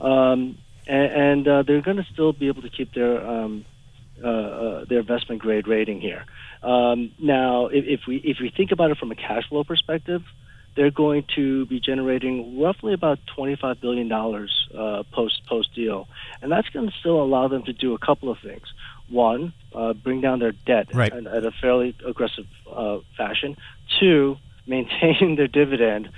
um, 0.00 0.58
and, 0.86 1.46
and 1.46 1.66
they're 1.66 1.80
going 1.80 1.96
to 1.96 2.06
still 2.12 2.32
be 2.32 2.48
able 2.48 2.62
to 2.62 2.68
keep 2.68 2.92
their 2.92 3.26
um, 3.26 3.64
their 4.18 5.00
investment 5.00 5.40
grade 5.40 5.66
rating 5.66 6.00
here. 6.00 6.24
Um, 6.62 7.12
now, 7.18 7.66
if, 7.66 7.84
if 7.86 8.00
we 8.06 8.16
if 8.16 8.38
we 8.40 8.50
think 8.50 8.72
about 8.72 8.90
it 8.90 8.98
from 8.98 9.10
a 9.10 9.14
cash 9.14 9.48
flow 9.48 9.64
perspective, 9.64 10.22
they're 10.76 10.90
going 10.90 11.24
to 11.36 11.66
be 11.66 11.80
generating 11.80 12.60
roughly 12.60 12.94
about 12.94 13.18
$25 13.36 13.80
billion 13.80 14.10
uh, 14.10 15.02
post 15.12 15.46
post 15.46 15.74
deal, 15.74 16.08
and 16.42 16.50
that's 16.50 16.68
going 16.70 16.86
to 16.86 16.92
still 16.98 17.22
allow 17.22 17.48
them 17.48 17.62
to 17.64 17.72
do 17.72 17.94
a 17.94 17.98
couple 17.98 18.30
of 18.30 18.38
things. 18.38 18.64
One, 19.08 19.52
uh, 19.74 19.92
bring 19.92 20.20
down 20.20 20.38
their 20.38 20.52
debt 20.52 20.88
right. 20.94 21.12
at, 21.12 21.26
at, 21.26 21.44
a 21.44 21.52
fairly 21.52 21.94
aggressive 22.06 22.46
uh, 22.70 22.98
fashion. 23.16 23.56
Two, 24.00 24.38
maintain 24.66 25.34
their 25.36 25.48
dividend. 25.48 26.08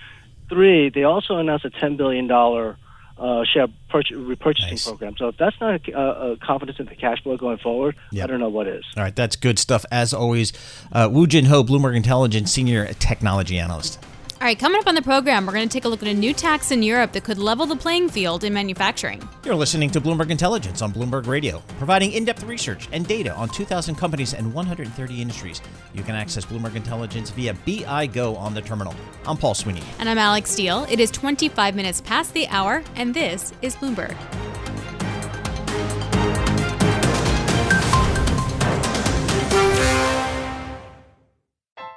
Three, 0.49 0.91
they 0.91 1.03
also 1.03 1.37
announced 1.37 1.65
a 1.65 1.71
$10 1.71 1.97
billion 1.97 2.31
uh, 2.31 3.45
share 3.45 3.67
repurchasing 3.93 4.71
nice. 4.71 4.85
program. 4.85 5.17
So 5.17 5.29
if 5.29 5.37
that's 5.37 5.59
not 5.61 5.89
a, 5.89 5.99
a, 5.99 6.37
confidence 6.37 6.79
in 6.79 6.87
the 6.87 6.95
cash 6.95 7.23
flow 7.23 7.37
going 7.37 7.59
forward, 7.59 7.97
yep. 8.13 8.25
I 8.25 8.27
don't 8.29 8.41
know 8.41 8.49
what 8.49 8.69
is. 8.69 8.85
All 8.97 9.03
right, 9.03 9.17
that's 9.17 9.37
good 9.37 9.59
stuff. 9.59 9.85
As 9.91 10.15
always, 10.15 10.53
uh, 10.93 11.09
Woo 11.11 11.27
Jin 11.27 11.47
Ho, 11.47 11.65
Bloomberg 11.65 11.97
Intelligence 11.97 12.53
Senior 12.53 12.93
Technology 12.95 13.59
Analyst. 13.59 13.99
All 14.39 14.47
right, 14.47 14.59
coming 14.59 14.79
up 14.79 14.87
on 14.87 14.95
the 14.95 15.01
program, 15.01 15.47
we're 15.47 15.55
going 15.55 15.67
to 15.67 15.73
take 15.73 15.87
a 15.87 15.89
look 15.89 16.03
at 16.03 16.09
a 16.09 16.15
new 16.15 16.35
tax 16.35 16.71
in 16.71 16.83
Europe 16.83 17.13
that 17.13 17.25
could 17.25 17.39
level 17.39 17.65
the 17.65 17.75
playing 17.75 18.11
field 18.11 18.45
in 18.45 18.53
manufacturing. 18.53 19.27
You're 19.47 19.55
listening 19.55 19.89
to 19.93 20.01
Bloomberg 20.01 20.29
Intelligence 20.29 20.83
on 20.83 20.93
Bloomberg 20.93 21.27
Radio, 21.27 21.63
providing 21.79 22.13
in 22.13 22.27
depth 22.27 22.45
research 22.45 22.87
and 22.93 23.07
data 23.07 23.35
on 23.35 23.49
2,000 23.49 23.95
companies 23.95 24.35
and 24.35 24.53
130 24.53 25.23
industries. 25.23 25.63
You 25.95 26.03
can 26.03 26.17
access 26.17 26.45
Bloomberg 26.45 26.77
Intelligence 26.77 27.31
via 27.31 27.55
BI 27.65 28.09
Go 28.09 28.37
on 28.37 28.53
the 28.53 28.61
terminal. 28.61 28.95
I'm 29.27 29.39
Paul 29.39 29.55
Sweeney. 29.55 29.83
And 30.01 30.07
I'm 30.07 30.19
Alex 30.19 30.51
Steele. 30.51 30.87
It 30.91 31.01
is 31.01 31.11
25 31.13 31.75
minutes 31.75 32.03
past 32.03 32.35
the 32.35 32.47
hour, 32.49 32.85
and 32.95 33.15
this 33.15 33.55
is 33.63 33.75
Bloomberg. 33.75 34.15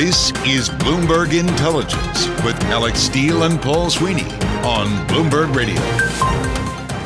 This 0.00 0.30
is 0.46 0.70
Bloomberg 0.70 1.38
Intelligence 1.38 2.26
with 2.42 2.58
Alex 2.70 3.00
Steele 3.00 3.42
and 3.42 3.60
Paul 3.60 3.90
Sweeney 3.90 4.24
on 4.64 5.06
Bloomberg 5.06 5.54
Radio. 5.54 6.39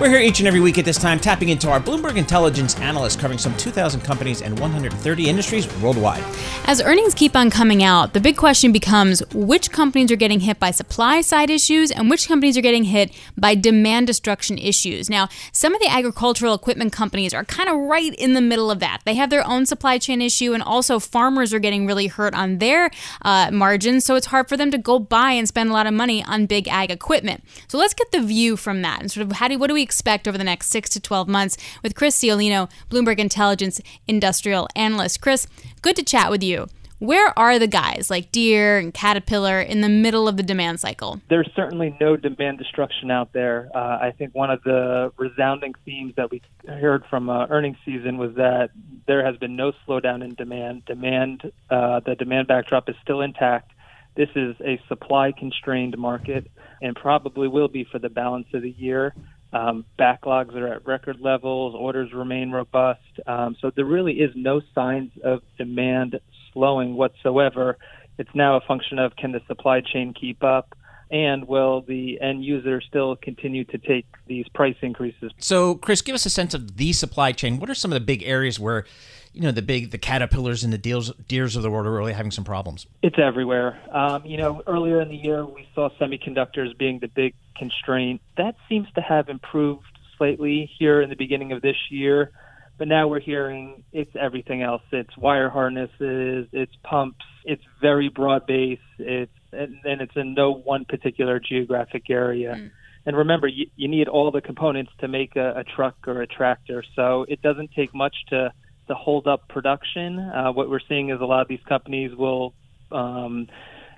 We're 0.00 0.08
here 0.08 0.18
each 0.18 0.40
and 0.40 0.48
every 0.48 0.58
week 0.58 0.76
at 0.76 0.84
this 0.84 0.98
time, 0.98 1.20
tapping 1.20 1.50
into 1.50 1.70
our 1.70 1.78
Bloomberg 1.78 2.16
Intelligence 2.16 2.76
analysts 2.80 3.14
covering 3.14 3.38
some 3.38 3.56
2,000 3.56 4.00
companies 4.00 4.42
and 4.42 4.58
130 4.58 5.28
industries 5.28 5.72
worldwide. 5.80 6.24
As 6.64 6.82
earnings 6.82 7.14
keep 7.14 7.36
on 7.36 7.48
coming 7.48 7.84
out, 7.84 8.12
the 8.12 8.20
big 8.20 8.36
question 8.36 8.72
becomes 8.72 9.22
which 9.32 9.70
companies 9.70 10.10
are 10.10 10.16
getting 10.16 10.40
hit 10.40 10.58
by 10.58 10.72
supply 10.72 11.20
side 11.20 11.48
issues 11.48 11.92
and 11.92 12.10
which 12.10 12.26
companies 12.26 12.58
are 12.58 12.60
getting 12.60 12.82
hit 12.82 13.12
by 13.38 13.54
demand 13.54 14.08
destruction 14.08 14.58
issues. 14.58 15.08
Now, 15.08 15.28
some 15.52 15.72
of 15.72 15.80
the 15.80 15.88
agricultural 15.88 16.54
equipment 16.54 16.92
companies 16.92 17.32
are 17.32 17.44
kind 17.44 17.68
of 17.68 17.78
right 17.78 18.12
in 18.16 18.32
the 18.34 18.40
middle 18.40 18.72
of 18.72 18.80
that. 18.80 19.02
They 19.04 19.14
have 19.14 19.30
their 19.30 19.46
own 19.46 19.64
supply 19.64 19.98
chain 19.98 20.20
issue, 20.20 20.54
and 20.54 20.62
also 20.62 20.98
farmers 20.98 21.54
are 21.54 21.60
getting 21.60 21.86
really 21.86 22.08
hurt 22.08 22.34
on 22.34 22.58
their 22.58 22.90
uh, 23.22 23.52
margins, 23.52 24.04
so 24.04 24.16
it's 24.16 24.26
hard 24.26 24.48
for 24.48 24.56
them 24.56 24.72
to 24.72 24.78
go 24.78 24.98
buy 24.98 25.30
and 25.30 25.46
spend 25.46 25.70
a 25.70 25.72
lot 25.72 25.86
of 25.86 25.94
money 25.94 26.24
on 26.24 26.46
big 26.46 26.66
ag 26.66 26.90
equipment. 26.90 27.44
So 27.68 27.78
let's 27.78 27.94
get 27.94 28.10
the 28.10 28.20
view 28.20 28.56
from 28.56 28.82
that 28.82 29.00
and 29.00 29.08
sort 29.08 29.24
of 29.24 29.32
how 29.36 29.46
do 29.46 29.56
what 29.56 29.68
do 29.68 29.74
we 29.74 29.83
expect 29.84 30.26
over 30.26 30.36
the 30.36 30.42
next 30.42 30.66
six 30.66 30.90
to 30.90 31.00
12 31.00 31.28
months 31.28 31.56
with 31.84 31.94
Chris 31.94 32.18
Ciolino, 32.18 32.68
Bloomberg 32.90 33.18
Intelligence 33.18 33.80
Industrial 34.08 34.68
Analyst. 34.74 35.20
Chris, 35.20 35.46
good 35.82 35.94
to 35.94 36.02
chat 36.02 36.30
with 36.32 36.42
you. 36.42 36.66
Where 37.04 37.38
are 37.38 37.58
the 37.58 37.66
guys 37.66 38.08
like 38.08 38.32
Deere 38.32 38.78
and 38.78 38.94
Caterpillar 38.94 39.60
in 39.60 39.82
the 39.82 39.88
middle 39.88 40.26
of 40.26 40.36
the 40.38 40.42
demand 40.42 40.80
cycle? 40.80 41.20
There's 41.28 41.50
certainly 41.54 41.94
no 42.00 42.16
demand 42.16 42.58
destruction 42.58 43.10
out 43.10 43.32
there. 43.34 43.68
Uh, 43.74 43.98
I 44.00 44.14
think 44.16 44.34
one 44.34 44.50
of 44.50 44.62
the 44.62 45.12
resounding 45.18 45.74
themes 45.84 46.14
that 46.16 46.30
we 46.30 46.40
heard 46.66 47.04
from 47.10 47.28
uh, 47.28 47.46
earnings 47.50 47.76
season 47.84 48.16
was 48.16 48.34
that 48.36 48.70
there 49.06 49.22
has 49.22 49.36
been 49.36 49.54
no 49.54 49.72
slowdown 49.86 50.24
in 50.24 50.34
demand. 50.34 50.86
Demand, 50.86 51.42
uh, 51.68 52.00
the 52.00 52.14
demand 52.14 52.48
backdrop 52.48 52.88
is 52.88 52.94
still 53.02 53.20
intact. 53.20 53.72
This 54.16 54.30
is 54.36 54.54
a 54.64 54.80
supply 54.88 55.32
constrained 55.32 55.98
market 55.98 56.50
and 56.80 56.94
probably 56.94 57.48
will 57.48 57.68
be 57.68 57.84
for 57.84 57.98
the 57.98 58.08
balance 58.08 58.46
of 58.54 58.62
the 58.62 58.70
year. 58.70 59.14
Um, 59.54 59.84
backlogs 59.96 60.54
are 60.56 60.66
at 60.66 60.86
record 60.86 61.20
levels. 61.20 61.76
Orders 61.78 62.12
remain 62.12 62.50
robust. 62.50 63.00
Um, 63.26 63.56
so 63.60 63.70
there 63.74 63.84
really 63.84 64.14
is 64.14 64.32
no 64.34 64.60
signs 64.74 65.12
of 65.22 65.42
demand 65.56 66.18
slowing 66.52 66.96
whatsoever. 66.96 67.78
It's 68.18 68.34
now 68.34 68.56
a 68.56 68.60
function 68.60 68.98
of 68.98 69.14
can 69.14 69.30
the 69.30 69.40
supply 69.46 69.80
chain 69.80 70.12
keep 70.12 70.42
up? 70.42 70.74
And 71.10 71.46
will 71.46 71.82
the 71.82 72.20
end 72.20 72.44
user 72.44 72.80
still 72.80 73.14
continue 73.14 73.64
to 73.66 73.78
take 73.78 74.06
these 74.26 74.48
price 74.48 74.74
increases? 74.82 75.30
So, 75.38 75.76
Chris, 75.76 76.02
give 76.02 76.14
us 76.14 76.26
a 76.26 76.30
sense 76.30 76.54
of 76.54 76.76
the 76.76 76.92
supply 76.92 77.30
chain. 77.30 77.60
What 77.60 77.70
are 77.70 77.74
some 77.74 77.92
of 77.92 77.94
the 77.94 78.04
big 78.04 78.24
areas 78.24 78.58
where 78.58 78.84
you 79.32 79.42
know 79.42 79.52
the 79.52 79.62
big 79.62 79.92
the 79.92 79.98
caterpillars 79.98 80.64
and 80.64 80.72
the 80.72 80.78
deals, 80.78 81.12
Deeres 81.28 81.54
of 81.54 81.62
the 81.62 81.70
world 81.70 81.86
are 81.86 81.92
really 81.92 82.12
having 82.12 82.30
some 82.30 82.44
problems 82.44 82.86
it's 83.02 83.16
everywhere 83.18 83.76
um, 83.92 84.24
you 84.24 84.36
know 84.36 84.62
earlier 84.68 85.00
in 85.00 85.08
the 85.08 85.16
year 85.16 85.44
we 85.44 85.66
saw 85.74 85.88
semiconductors 86.00 86.78
being 86.78 87.00
the 87.00 87.08
big 87.08 87.34
constraint 87.56 88.20
that 88.36 88.54
seems 88.68 88.86
to 88.94 89.00
have 89.00 89.28
improved 89.28 89.82
slightly 90.16 90.70
here 90.78 91.00
in 91.02 91.10
the 91.10 91.16
beginning 91.16 91.52
of 91.52 91.62
this 91.62 91.76
year 91.90 92.30
but 92.78 92.88
now 92.88 93.06
we're 93.06 93.20
hearing 93.20 93.84
it's 93.92 94.14
everything 94.20 94.62
else 94.62 94.82
it's 94.92 95.16
wire 95.16 95.48
harnesses 95.48 96.46
it's 96.52 96.74
pumps 96.82 97.24
it's 97.44 97.62
very 97.80 98.08
broad 98.08 98.46
based 98.46 98.82
it's 98.98 99.30
and, 99.52 99.76
and 99.84 100.00
it's 100.00 100.16
in 100.16 100.34
no 100.34 100.52
one 100.52 100.84
particular 100.84 101.40
geographic 101.40 102.10
area 102.10 102.54
mm. 102.54 102.70
and 103.06 103.16
remember, 103.16 103.46
you, 103.46 103.66
you 103.76 103.88
need 103.88 104.08
all 104.08 104.30
the 104.30 104.40
components 104.40 104.90
to 105.00 105.08
make 105.08 105.36
a, 105.36 105.60
a 105.60 105.64
truck 105.64 105.96
or 106.06 106.22
a 106.22 106.26
tractor. 106.26 106.82
So 106.96 107.24
it 107.28 107.40
doesn't 107.42 107.70
take 107.72 107.94
much 107.94 108.16
to 108.30 108.52
to 108.88 108.94
hold 108.94 109.26
up 109.26 109.48
production. 109.48 110.18
Uh, 110.18 110.52
what 110.52 110.68
we're 110.68 110.80
seeing 110.88 111.10
is 111.10 111.20
a 111.20 111.24
lot 111.24 111.40
of 111.40 111.48
these 111.48 111.62
companies 111.66 112.14
will 112.14 112.52
um, 112.92 113.48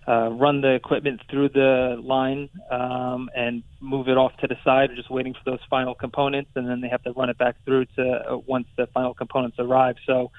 uh, 0.08 0.30
run 0.30 0.60
the 0.60 0.72
equipment 0.72 1.20
through 1.30 1.48
the 1.48 2.00
line 2.02 2.48
um, 2.70 3.28
and 3.34 3.62
move 3.80 4.08
it 4.08 4.16
off 4.16 4.36
to 4.38 4.46
the 4.46 4.56
side, 4.64 4.90
just 4.94 5.10
waiting 5.10 5.34
for 5.34 5.50
those 5.50 5.60
final 5.68 5.94
components, 5.94 6.50
and 6.54 6.68
then 6.68 6.80
they 6.80 6.88
have 6.88 7.02
to 7.02 7.12
run 7.12 7.28
it 7.28 7.38
back 7.38 7.56
through 7.64 7.84
to 7.96 8.02
uh, 8.02 8.36
once 8.46 8.66
the 8.76 8.86
final 8.88 9.14
components 9.14 9.56
arrive. 9.58 9.96
So 10.06 10.30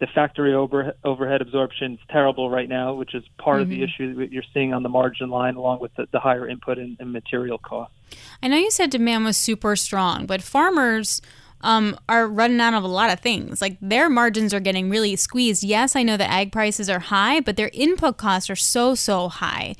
the 0.00 0.06
factory 0.14 0.54
over, 0.54 0.94
overhead 1.04 1.42
absorption 1.42 1.94
is 1.94 1.98
terrible 2.10 2.48
right 2.48 2.68
now, 2.68 2.94
which 2.94 3.14
is 3.14 3.24
part 3.38 3.56
mm-hmm. 3.56 3.62
of 3.62 3.68
the 3.68 3.74
mm-hmm. 3.76 3.84
issue 3.84 4.14
that 4.20 4.32
you're 4.32 4.44
seeing 4.54 4.72
on 4.72 4.82
the 4.82 4.88
margin 4.88 5.30
line, 5.30 5.56
along 5.56 5.80
with 5.80 5.94
the, 5.96 6.06
the 6.12 6.20
higher 6.20 6.48
input 6.48 6.78
and, 6.78 6.96
and 7.00 7.12
material 7.12 7.58
costs. 7.58 7.94
I 8.42 8.48
know 8.48 8.56
you 8.56 8.70
said 8.70 8.90
demand 8.90 9.24
was 9.24 9.36
super 9.36 9.74
strong, 9.74 10.26
but 10.26 10.42
farmers 10.42 11.20
um, 11.62 11.98
are 12.08 12.26
running 12.26 12.60
out 12.60 12.74
of 12.74 12.84
a 12.84 12.88
lot 12.88 13.10
of 13.10 13.20
things. 13.20 13.60
Like 13.60 13.76
their 13.80 14.08
margins 14.08 14.54
are 14.54 14.60
getting 14.60 14.90
really 14.90 15.16
squeezed. 15.16 15.64
Yes, 15.64 15.96
I 15.96 16.02
know 16.02 16.16
the 16.16 16.30
ag 16.30 16.52
prices 16.52 16.88
are 16.88 17.00
high, 17.00 17.40
but 17.40 17.56
their 17.56 17.70
input 17.72 18.16
costs 18.16 18.50
are 18.50 18.56
so 18.56 18.94
so 18.94 19.28
high. 19.28 19.74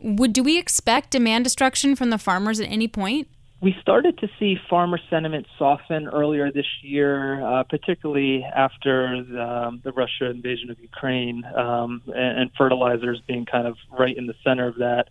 Would 0.00 0.32
do 0.32 0.42
we 0.42 0.58
expect 0.58 1.10
demand 1.10 1.44
destruction 1.44 1.96
from 1.96 2.10
the 2.10 2.18
farmers 2.18 2.60
at 2.60 2.70
any 2.70 2.88
point? 2.88 3.28
We 3.62 3.74
started 3.80 4.18
to 4.18 4.28
see 4.38 4.58
farmer 4.68 4.98
sentiment 5.08 5.46
soften 5.58 6.08
earlier 6.08 6.52
this 6.52 6.66
year, 6.82 7.42
uh, 7.42 7.62
particularly 7.62 8.44
after 8.44 9.24
the, 9.24 9.42
um, 9.42 9.80
the, 9.82 9.92
Russia 9.92 10.26
invasion 10.30 10.70
of 10.70 10.78
Ukraine 10.78 11.42
um, 11.56 12.02
and, 12.06 12.40
and, 12.40 12.50
fertilizers 12.58 13.18
being 13.26 13.46
kind 13.46 13.66
of 13.66 13.78
right 13.90 14.14
in 14.14 14.26
the 14.26 14.34
center 14.44 14.68
of 14.68 14.76
that. 14.76 15.08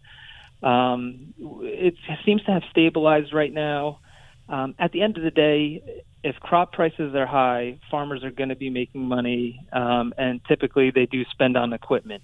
Um, 0.62 1.34
it 1.40 1.96
seems 2.24 2.44
to 2.44 2.52
have 2.52 2.62
stabilized 2.70 3.34
right 3.34 3.52
now. 3.52 4.00
Um, 4.48 4.76
at 4.78 4.92
the 4.92 5.02
end 5.02 5.18
of 5.18 5.24
the 5.24 5.32
day, 5.32 6.04
if 6.24 6.36
crop 6.38 6.74
prices 6.74 7.14
are 7.16 7.26
high, 7.26 7.80
farmers 7.92 8.24
are 8.24 8.32
going 8.32 8.50
to 8.50 8.56
be 8.56 8.70
making 8.70 9.02
money, 9.02 9.60
um, 9.72 10.14
and 10.18 10.42
typically 10.48 10.92
they 10.92 11.06
do 11.06 11.24
spend 11.26 11.58
on 11.58 11.74
equipment. 11.74 12.24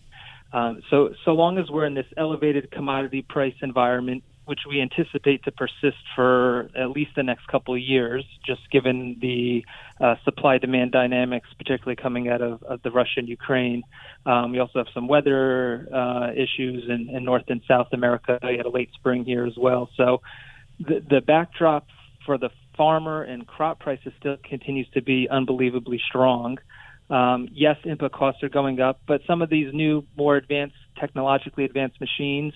Um, 0.54 0.82
so, 0.90 1.14
so 1.24 1.32
long 1.32 1.58
as 1.58 1.70
we're 1.70 1.86
in 1.86 1.94
this 1.94 2.08
elevated 2.18 2.72
commodity 2.72 3.22
price 3.22 3.56
environment, 3.62 4.24
which 4.46 4.62
we 4.68 4.82
anticipate 4.82 5.44
to 5.44 5.52
persist 5.52 6.04
for 6.16 6.70
at 6.76 6.90
least 6.90 7.12
the 7.16 7.24
next 7.24 7.48
couple 7.48 7.74
of 7.74 7.80
years, 7.80 8.26
just 8.46 8.62
given 8.72 9.18
the 9.22 9.64
uh, 10.00 10.16
supply 10.26 10.58
demand 10.58 10.92
dynamics, 10.92 11.48
particularly 11.58 11.96
coming 11.96 12.28
out 12.28 12.42
of, 12.42 12.62
of 12.64 12.82
the 12.82 12.92
Russia 12.92 13.20
and 13.20 13.30
Ukraine. 13.30 13.84
Um, 14.26 14.52
we 14.52 14.60
also 14.60 14.80
have 14.80 14.88
some 14.94 15.08
weather 15.08 15.88
uh, 15.94 16.32
issues 16.32 16.90
in, 16.90 17.10
in 17.16 17.24
North 17.24 17.46
and 17.48 17.62
South 17.68 17.90
America. 17.94 18.40
We 18.44 18.58
had 18.58 18.66
a 18.66 18.70
late 18.70 18.90
spring 18.94 19.24
here 19.26 19.46
as 19.46 19.58
well. 19.58 19.90
So 19.96 20.22
the, 20.80 21.04
the 21.08 21.22
backdrop 21.22 21.88
for 22.26 22.38
the 22.38 22.50
farmer 22.78 23.24
and 23.24 23.46
crop 23.46 23.80
prices 23.80 24.14
still 24.20 24.38
continues 24.44 24.88
to 24.94 25.02
be 25.02 25.28
unbelievably 25.30 26.02
strong. 26.08 26.58
Um, 27.10 27.50
yes, 27.52 27.76
input 27.84 28.14
costs 28.14 28.42
are 28.42 28.50
going 28.50 28.80
up, 28.80 29.02
but 29.06 29.22
some 29.28 29.42
of 29.42 29.50
these 29.50 29.74
new, 29.74 30.06
more 30.16 30.38
advanced, 30.38 30.78
technologically 30.98 31.66
advanced 31.66 32.00
machines 32.00 32.54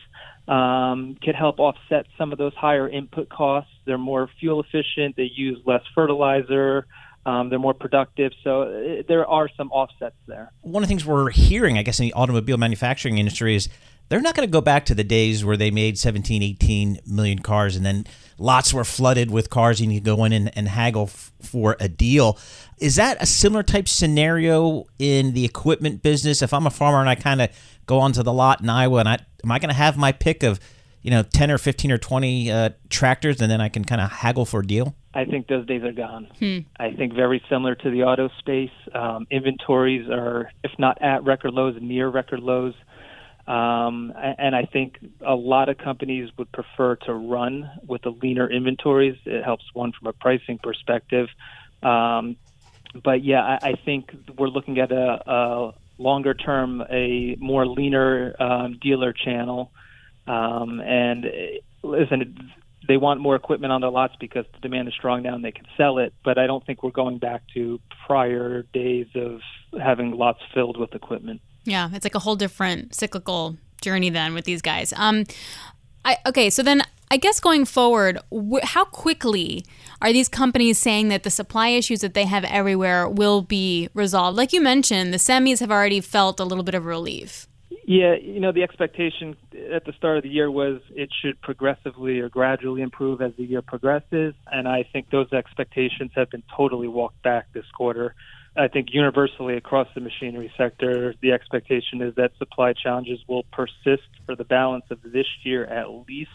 um, 0.47 1.17
can 1.21 1.33
help 1.33 1.59
offset 1.59 2.05
some 2.17 2.31
of 2.31 2.37
those 2.37 2.53
higher 2.53 2.87
input 2.87 3.27
costs. 3.27 3.71
They're 3.85 3.97
more 3.97 4.29
fuel 4.39 4.61
efficient. 4.61 5.17
They 5.17 5.29
use 5.35 5.59
less 5.65 5.81
fertilizer. 5.93 6.85
Um, 7.25 7.49
they're 7.49 7.59
more 7.59 7.73
productive. 7.73 8.31
So 8.43 8.61
uh, 8.61 9.03
there 9.07 9.25
are 9.25 9.49
some 9.57 9.71
offsets 9.71 10.15
there. 10.27 10.51
One 10.61 10.83
of 10.83 10.87
the 10.87 10.91
things 10.91 11.05
we're 11.05 11.31
hearing, 11.31 11.77
I 11.77 11.81
guess, 11.81 11.99
in 11.99 12.05
the 12.05 12.13
automobile 12.13 12.57
manufacturing 12.57 13.17
industry 13.17 13.55
is 13.55 13.67
they're 14.09 14.21
not 14.21 14.35
going 14.35 14.47
to 14.47 14.51
go 14.51 14.61
back 14.61 14.85
to 14.85 14.95
the 14.95 15.03
days 15.03 15.43
where 15.43 15.57
they 15.57 15.71
made 15.71 15.97
17, 15.97 16.43
18 16.43 16.99
million 17.05 17.39
cars 17.39 17.75
and 17.75 17.85
then 17.85 18.05
lots 18.37 18.73
were 18.73 18.83
flooded 18.83 19.31
with 19.31 19.49
cars 19.49 19.81
and 19.81 19.91
you 19.91 19.99
go 19.99 20.23
in 20.25 20.31
and, 20.31 20.55
and 20.57 20.67
haggle 20.67 21.03
f- 21.03 21.31
for 21.41 21.75
a 21.79 21.87
deal. 21.87 22.37
Is 22.77 22.97
that 22.97 23.21
a 23.21 23.25
similar 23.25 23.63
type 23.63 23.87
scenario 23.87 24.85
in 24.99 25.33
the 25.33 25.45
equipment 25.45 26.03
business? 26.03 26.41
If 26.41 26.53
I'm 26.53 26.67
a 26.67 26.71
farmer 26.71 26.99
and 26.99 27.09
I 27.09 27.15
kind 27.15 27.41
of 27.41 27.49
go 27.85 27.99
onto 27.99 28.23
the 28.23 28.33
lot 28.33 28.61
in 28.61 28.69
Iowa 28.69 28.99
and 28.99 29.09
I 29.09 29.17
am 29.43 29.51
I 29.51 29.59
going 29.59 29.69
to 29.69 29.75
have 29.75 29.97
my 29.97 30.11
pick 30.11 30.43
of, 30.43 30.59
you 31.01 31.11
know, 31.11 31.23
10 31.23 31.51
or 31.51 31.57
15 31.57 31.91
or 31.91 31.97
20 31.97 32.51
uh, 32.51 32.69
tractors 32.89 33.41
and 33.41 33.49
then 33.49 33.61
I 33.61 33.69
can 33.69 33.85
kind 33.85 34.01
of 34.01 34.11
haggle 34.11 34.45
for 34.45 34.59
a 34.59 34.67
deal? 34.67 34.95
I 35.13 35.23
think 35.23 35.47
those 35.47 35.65
days 35.65 35.81
are 35.83 35.93
gone. 35.93 36.27
Hmm. 36.39 36.59
I 36.77 36.91
think 36.91 37.13
very 37.13 37.41
similar 37.49 37.73
to 37.75 37.89
the 37.89 38.03
auto 38.03 38.29
space. 38.39 38.71
Um, 38.93 39.25
inventories 39.31 40.09
are, 40.09 40.51
if 40.63 40.71
not 40.77 41.01
at 41.01 41.23
record 41.23 41.53
lows, 41.53 41.77
near 41.79 42.09
record 42.09 42.41
lows. 42.41 42.73
Um, 43.47 44.11
and 44.15 44.55
I 44.55 44.65
think 44.65 44.97
a 45.25 45.35
lot 45.35 45.69
of 45.69 45.77
companies 45.77 46.29
would 46.37 46.51
prefer 46.51 46.95
to 47.05 47.13
run 47.13 47.69
with 47.87 48.01
the 48.01 48.09
leaner 48.09 48.49
inventories. 48.49 49.17
It 49.25 49.43
helps 49.43 49.65
one 49.73 49.91
from 49.91 50.07
a 50.07 50.13
pricing 50.13 50.57
perspective. 50.57 51.27
Um, 51.83 52.37
but 53.03 53.23
yeah, 53.23 53.41
I, 53.41 53.69
I 53.69 53.73
think 53.83 54.09
we're 54.37 54.47
looking 54.47 54.79
at 54.79 54.91
a, 54.91 55.31
a 55.31 55.73
longer 55.99 56.33
term, 56.33 56.81
a 56.89 57.35
more 57.39 57.67
leaner 57.67 58.35
um, 58.39 58.79
dealer 58.81 59.13
channel. 59.13 59.71
Um, 60.27 60.79
and 60.79 61.25
listen, 61.83 62.51
they 62.87 62.97
want 62.97 63.19
more 63.19 63.35
equipment 63.35 63.71
on 63.71 63.81
their 63.81 63.91
lots 63.91 64.15
because 64.19 64.45
the 64.53 64.59
demand 64.59 64.87
is 64.87 64.93
strong 64.93 65.23
now 65.23 65.35
and 65.35 65.43
they 65.43 65.51
can 65.51 65.65
sell 65.77 65.99
it. 65.99 66.13
But 66.23 66.37
I 66.37 66.47
don't 66.47 66.65
think 66.65 66.83
we're 66.83 66.91
going 66.91 67.19
back 67.19 67.43
to 67.53 67.79
prior 68.07 68.63
days 68.73 69.07
of 69.15 69.41
having 69.79 70.11
lots 70.11 70.39
filled 70.53 70.79
with 70.79 70.93
equipment. 70.95 71.41
Yeah, 71.65 71.89
it's 71.93 72.05
like 72.05 72.15
a 72.15 72.19
whole 72.19 72.35
different 72.35 72.95
cyclical 72.95 73.57
journey 73.81 74.09
then 74.09 74.33
with 74.33 74.45
these 74.45 74.61
guys. 74.61 74.93
Um, 74.95 75.25
I 76.03 76.17
okay, 76.27 76.49
so 76.49 76.63
then 76.63 76.83
I 77.11 77.17
guess 77.17 77.39
going 77.39 77.65
forward, 77.65 78.19
wh- 78.31 78.63
how 78.63 78.85
quickly 78.85 79.65
are 80.01 80.11
these 80.11 80.29
companies 80.29 80.77
saying 80.77 81.09
that 81.09 81.23
the 81.23 81.29
supply 81.29 81.69
issues 81.69 82.01
that 82.01 82.13
they 82.13 82.25
have 82.25 82.43
everywhere 82.45 83.07
will 83.07 83.41
be 83.41 83.89
resolved? 83.93 84.37
Like 84.37 84.53
you 84.53 84.61
mentioned, 84.61 85.13
the 85.13 85.17
semis 85.17 85.59
have 85.59 85.71
already 85.71 86.01
felt 86.01 86.39
a 86.39 86.43
little 86.43 86.63
bit 86.63 86.75
of 86.75 86.85
relief. 86.85 87.47
Yeah, 87.87 88.15
you 88.15 88.39
know, 88.39 88.51
the 88.51 88.63
expectation 88.63 89.35
at 89.71 89.85
the 89.85 89.93
start 89.93 90.17
of 90.17 90.23
the 90.23 90.29
year 90.29 90.49
was 90.49 90.81
it 90.89 91.09
should 91.21 91.39
progressively 91.41 92.19
or 92.19 92.29
gradually 92.29 92.81
improve 92.81 93.21
as 93.21 93.33
the 93.37 93.43
year 93.43 93.61
progresses. 93.61 94.33
And 94.51 94.67
I 94.67 94.83
think 94.91 95.11
those 95.11 95.31
expectations 95.31 96.11
have 96.15 96.31
been 96.31 96.43
totally 96.55 96.87
walked 96.87 97.21
back 97.21 97.45
this 97.53 97.65
quarter. 97.75 98.15
I 98.57 98.67
think 98.67 98.89
universally 98.93 99.57
across 99.57 99.87
the 99.93 100.01
machinery 100.01 100.51
sector, 100.57 101.13
the 101.21 101.31
expectation 101.33 102.01
is 102.01 102.15
that 102.15 102.31
supply 102.37 102.73
challenges 102.73 103.19
will 103.27 103.43
persist 103.51 104.07
for 104.25 104.35
the 104.35 104.45
balance 104.45 104.85
of 104.89 104.99
this 105.03 105.27
year 105.43 105.65
at 105.65 105.89
least. 106.07 106.29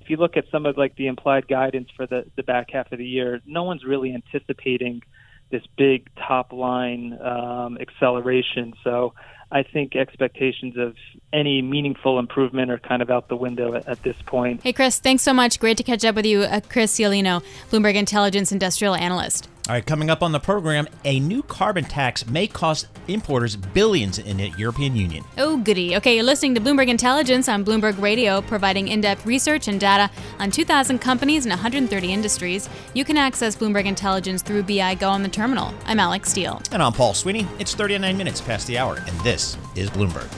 If 0.00 0.08
you 0.08 0.16
look 0.16 0.36
at 0.36 0.44
some 0.50 0.64
of 0.64 0.78
like 0.78 0.96
the 0.96 1.08
implied 1.08 1.48
guidance 1.48 1.88
for 1.96 2.06
the, 2.06 2.24
the 2.36 2.42
back 2.42 2.70
half 2.70 2.92
of 2.92 2.98
the 2.98 3.06
year, 3.06 3.40
no 3.46 3.64
one's 3.64 3.84
really 3.84 4.14
anticipating 4.14 5.02
this 5.50 5.62
big 5.76 6.08
top 6.16 6.52
line 6.52 7.18
um, 7.20 7.76
acceleration. 7.80 8.72
So 8.84 9.14
I 9.50 9.64
think 9.64 9.96
expectations 9.96 10.76
of 10.76 10.94
any 11.32 11.60
meaningful 11.60 12.20
improvement 12.20 12.70
are 12.70 12.78
kind 12.78 13.02
of 13.02 13.10
out 13.10 13.28
the 13.28 13.36
window 13.36 13.74
at, 13.74 13.88
at, 13.88 14.02
this 14.04 14.16
point. 14.24 14.62
Hey, 14.62 14.72
Chris, 14.72 15.00
thanks 15.00 15.24
so 15.24 15.32
much. 15.32 15.58
Great 15.58 15.76
to 15.78 15.82
catch 15.82 16.04
up 16.04 16.14
with 16.14 16.26
you. 16.26 16.42
Uh, 16.42 16.60
Chris 16.68 16.96
Ciolino, 16.96 17.42
Bloomberg 17.70 17.96
Intelligence 17.96 18.52
Industrial 18.52 18.94
Analyst. 18.94 19.48
All 19.70 19.76
right, 19.76 19.86
coming 19.86 20.10
up 20.10 20.20
on 20.20 20.32
the 20.32 20.40
program, 20.40 20.88
a 21.04 21.20
new 21.20 21.44
carbon 21.44 21.84
tax 21.84 22.26
may 22.26 22.48
cost 22.48 22.88
importers 23.06 23.54
billions 23.54 24.18
in 24.18 24.38
the 24.38 24.48
European 24.58 24.96
Union. 24.96 25.22
Oh, 25.38 25.58
goody. 25.58 25.94
Okay, 25.94 26.16
you're 26.16 26.24
listening 26.24 26.56
to 26.56 26.60
Bloomberg 26.60 26.88
Intelligence 26.88 27.48
on 27.48 27.64
Bloomberg 27.64 27.96
Radio, 28.02 28.40
providing 28.40 28.88
in 28.88 29.00
depth 29.00 29.24
research 29.24 29.68
and 29.68 29.78
data 29.78 30.10
on 30.40 30.50
2,000 30.50 30.98
companies 30.98 31.44
and 31.44 31.50
130 31.50 32.12
industries. 32.12 32.68
You 32.94 33.04
can 33.04 33.16
access 33.16 33.54
Bloomberg 33.54 33.84
Intelligence 33.84 34.42
through 34.42 34.64
BI 34.64 34.96
Go 34.96 35.08
on 35.08 35.22
the 35.22 35.28
terminal. 35.28 35.72
I'm 35.84 36.00
Alex 36.00 36.30
Steele. 36.30 36.60
And 36.72 36.82
I'm 36.82 36.92
Paul 36.92 37.14
Sweeney. 37.14 37.46
It's 37.60 37.72
39 37.72 38.16
minutes 38.16 38.40
past 38.40 38.66
the 38.66 38.76
hour, 38.76 38.96
and 38.96 39.20
this 39.20 39.56
is 39.76 39.88
Bloomberg. 39.90 40.28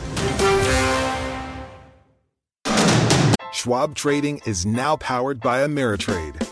Schwab 3.55 3.95
Trading 3.95 4.43
is 4.45 4.67
now 4.67 4.99
powered 4.99 5.41
by 5.41 5.67
Ameritrade 5.67 6.52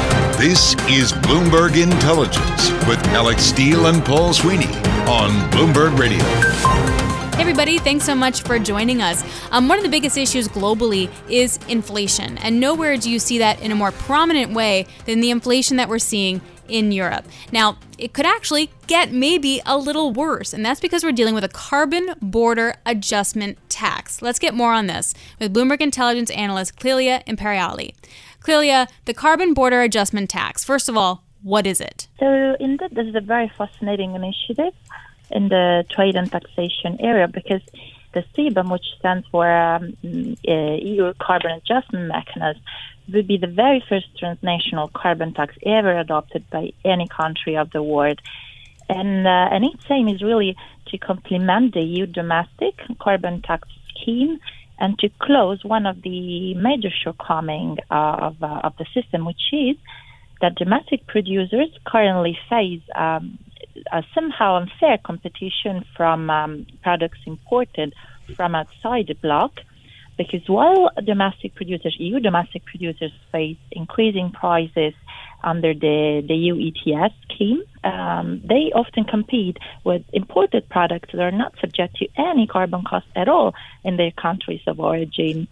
This 0.37 0.73
is 0.89 1.13
Bloomberg 1.13 1.81
Intelligence 1.81 2.71
with 2.87 3.03
Alex 3.09 3.43
Steele 3.43 3.85
and 3.87 4.03
Paul 4.03 4.33
Sweeney 4.33 4.65
on 5.05 5.29
Bloomberg 5.51 5.97
Radio. 5.99 6.23
Hey 7.35 7.41
everybody, 7.41 7.77
thanks 7.77 8.05
so 8.05 8.15
much 8.15 8.41
for 8.41 8.57
joining 8.57 9.01
us. 9.01 9.23
Um, 9.51 9.67
one 9.67 9.77
of 9.77 9.83
the 9.83 9.89
biggest 9.89 10.17
issues 10.17 10.47
globally 10.47 11.11
is 11.29 11.59
inflation, 11.67 12.37
and 12.39 12.59
nowhere 12.59 12.97
do 12.97 13.09
you 13.09 13.19
see 13.19 13.37
that 13.37 13.61
in 13.61 13.71
a 13.71 13.75
more 13.75 13.91
prominent 13.91 14.53
way 14.53 14.87
than 15.05 15.21
the 15.21 15.31
inflation 15.31 15.77
that 15.77 15.89
we're 15.89 15.99
seeing 15.99 16.41
in 16.67 16.91
Europe. 16.91 17.25
Now, 17.51 17.77
it 17.97 18.13
could 18.13 18.25
actually 18.25 18.71
get 18.87 19.11
maybe 19.11 19.61
a 19.65 19.77
little 19.77 20.11
worse, 20.11 20.53
and 20.53 20.65
that's 20.65 20.79
because 20.79 21.03
we're 21.03 21.11
dealing 21.11 21.35
with 21.35 21.43
a 21.43 21.49
carbon 21.49 22.15
border 22.21 22.75
adjustment 22.85 23.57
tax. 23.69 24.21
Let's 24.21 24.39
get 24.39 24.53
more 24.53 24.73
on 24.73 24.87
this 24.87 25.13
with 25.39 25.53
Bloomberg 25.53 25.81
Intelligence 25.81 26.31
analyst 26.31 26.79
Clelia 26.79 27.23
Imperiali. 27.25 27.93
Clelia, 28.41 28.87
the 29.05 29.13
carbon 29.13 29.53
border 29.53 29.81
adjustment 29.81 30.29
tax. 30.29 30.63
First 30.63 30.89
of 30.89 30.97
all, 30.97 31.23
what 31.43 31.65
is 31.65 31.81
it? 31.81 32.07
So, 32.19 32.55
indeed, 32.59 32.91
this 32.91 33.07
is 33.07 33.15
a 33.15 33.21
very 33.21 33.51
fascinating 33.57 34.15
initiative 34.15 34.73
in 35.31 35.49
the 35.49 35.85
trade 35.89 36.15
and 36.15 36.31
taxation 36.31 36.99
area 36.99 37.27
because 37.27 37.61
the 38.13 38.23
CBAM, 38.35 38.71
which 38.71 38.85
stands 38.99 39.25
for 39.31 39.49
um, 39.49 39.95
uh, 40.03 40.51
EU 40.51 41.13
Carbon 41.19 41.51
Adjustment 41.51 42.07
Mechanism, 42.07 42.61
would 43.11 43.27
be 43.27 43.37
the 43.37 43.47
very 43.47 43.83
first 43.87 44.07
transnational 44.17 44.89
carbon 44.89 45.33
tax 45.33 45.55
ever 45.65 45.97
adopted 45.97 46.49
by 46.49 46.71
any 46.85 47.07
country 47.07 47.55
of 47.57 47.71
the 47.71 47.81
world. 47.81 48.19
And, 48.89 49.25
uh, 49.25 49.49
and 49.51 49.63
its 49.63 49.83
aim 49.89 50.07
is 50.09 50.21
really 50.21 50.57
to 50.87 50.97
complement 50.97 51.73
the 51.73 51.81
EU 51.81 52.05
domestic 52.05 52.75
carbon 52.99 53.41
tax 53.41 53.67
scheme 53.89 54.39
and 54.81 54.97
to 54.97 55.09
close 55.21 55.63
one 55.63 55.85
of 55.85 56.01
the 56.01 56.55
major 56.55 56.89
shortcomings 57.03 57.77
of, 57.91 58.41
uh, 58.41 58.61
of 58.63 58.73
the 58.79 58.85
system, 58.95 59.25
which 59.25 59.53
is 59.53 59.77
that 60.41 60.55
domestic 60.55 61.05
producers 61.05 61.69
currently 61.85 62.35
face 62.49 62.81
um, 62.95 63.37
a 63.93 64.03
somehow 64.15 64.57
unfair 64.57 64.97
competition 65.05 65.85
from 65.95 66.31
um, 66.31 66.65
products 66.81 67.19
imported 67.27 67.93
from 68.35 68.55
outside 68.55 69.05
the 69.07 69.13
bloc. 69.13 69.51
Because 70.17 70.47
while 70.47 70.91
domestic 71.03 71.55
producers, 71.55 71.95
EU 71.99 72.19
domestic 72.19 72.65
producers 72.65 73.11
face 73.31 73.57
increasing 73.71 74.31
prices 74.31 74.93
under 75.43 75.73
the, 75.73 76.23
the 76.27 76.35
EU 76.35 76.69
ETS 76.69 77.13
scheme, 77.23 77.63
um, 77.83 78.41
they 78.43 78.71
often 78.75 79.03
compete 79.05 79.57
with 79.83 80.03
imported 80.13 80.69
products 80.69 81.09
that 81.13 81.21
are 81.21 81.31
not 81.31 81.53
subject 81.59 81.95
to 81.97 82.07
any 82.17 82.45
carbon 82.45 82.83
cost 82.83 83.07
at 83.15 83.27
all 83.27 83.55
in 83.83 83.97
their 83.97 84.11
countries 84.11 84.61
of 84.67 84.79
origin. 84.79 85.47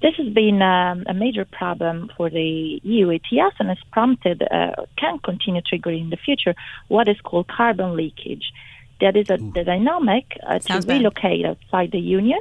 This 0.00 0.14
has 0.16 0.28
been 0.32 0.62
um, 0.62 1.04
a 1.06 1.14
major 1.14 1.44
problem 1.44 2.10
for 2.16 2.30
the 2.30 2.80
EU 2.82 3.10
ETS 3.10 3.56
and 3.58 3.68
has 3.68 3.78
prompted, 3.90 4.42
uh, 4.42 4.84
can 4.96 5.18
continue 5.18 5.60
triggering 5.60 6.02
in 6.02 6.10
the 6.10 6.16
future, 6.16 6.54
what 6.86 7.08
is 7.08 7.20
called 7.20 7.48
carbon 7.48 7.96
leakage. 7.96 8.52
That 9.00 9.16
is 9.16 9.28
a, 9.30 9.36
the 9.36 9.64
dynamic 9.64 10.38
uh, 10.44 10.58
to 10.60 10.80
relocate 10.86 11.44
outside 11.44 11.90
the 11.92 12.00
Union 12.00 12.40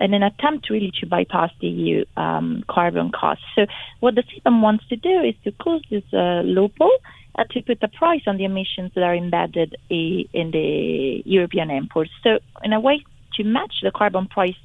in 0.00 0.14
an 0.14 0.22
attempt 0.22 0.70
really 0.70 0.92
to 1.00 1.06
bypass 1.06 1.50
the 1.60 1.68
EU 1.68 2.04
um, 2.16 2.64
carbon 2.68 3.10
costs. 3.12 3.44
So 3.54 3.66
what 4.00 4.14
the 4.14 4.22
CBAM 4.22 4.60
wants 4.60 4.86
to 4.88 4.96
do 4.96 5.20
is 5.20 5.34
to 5.44 5.52
close 5.52 5.82
this 5.90 6.04
uh, 6.12 6.42
loophole 6.44 6.98
and 7.36 7.48
to 7.50 7.62
put 7.62 7.82
a 7.82 7.88
price 7.88 8.22
on 8.26 8.36
the 8.36 8.44
emissions 8.44 8.92
that 8.94 9.02
are 9.02 9.14
embedded 9.14 9.76
in 9.90 10.50
the 10.52 11.22
European 11.24 11.70
imports. 11.70 12.10
So 12.22 12.38
in 12.62 12.72
a 12.72 12.80
way 12.80 13.04
to 13.34 13.44
match 13.44 13.74
the 13.82 13.90
carbon 13.90 14.26
price 14.28 14.56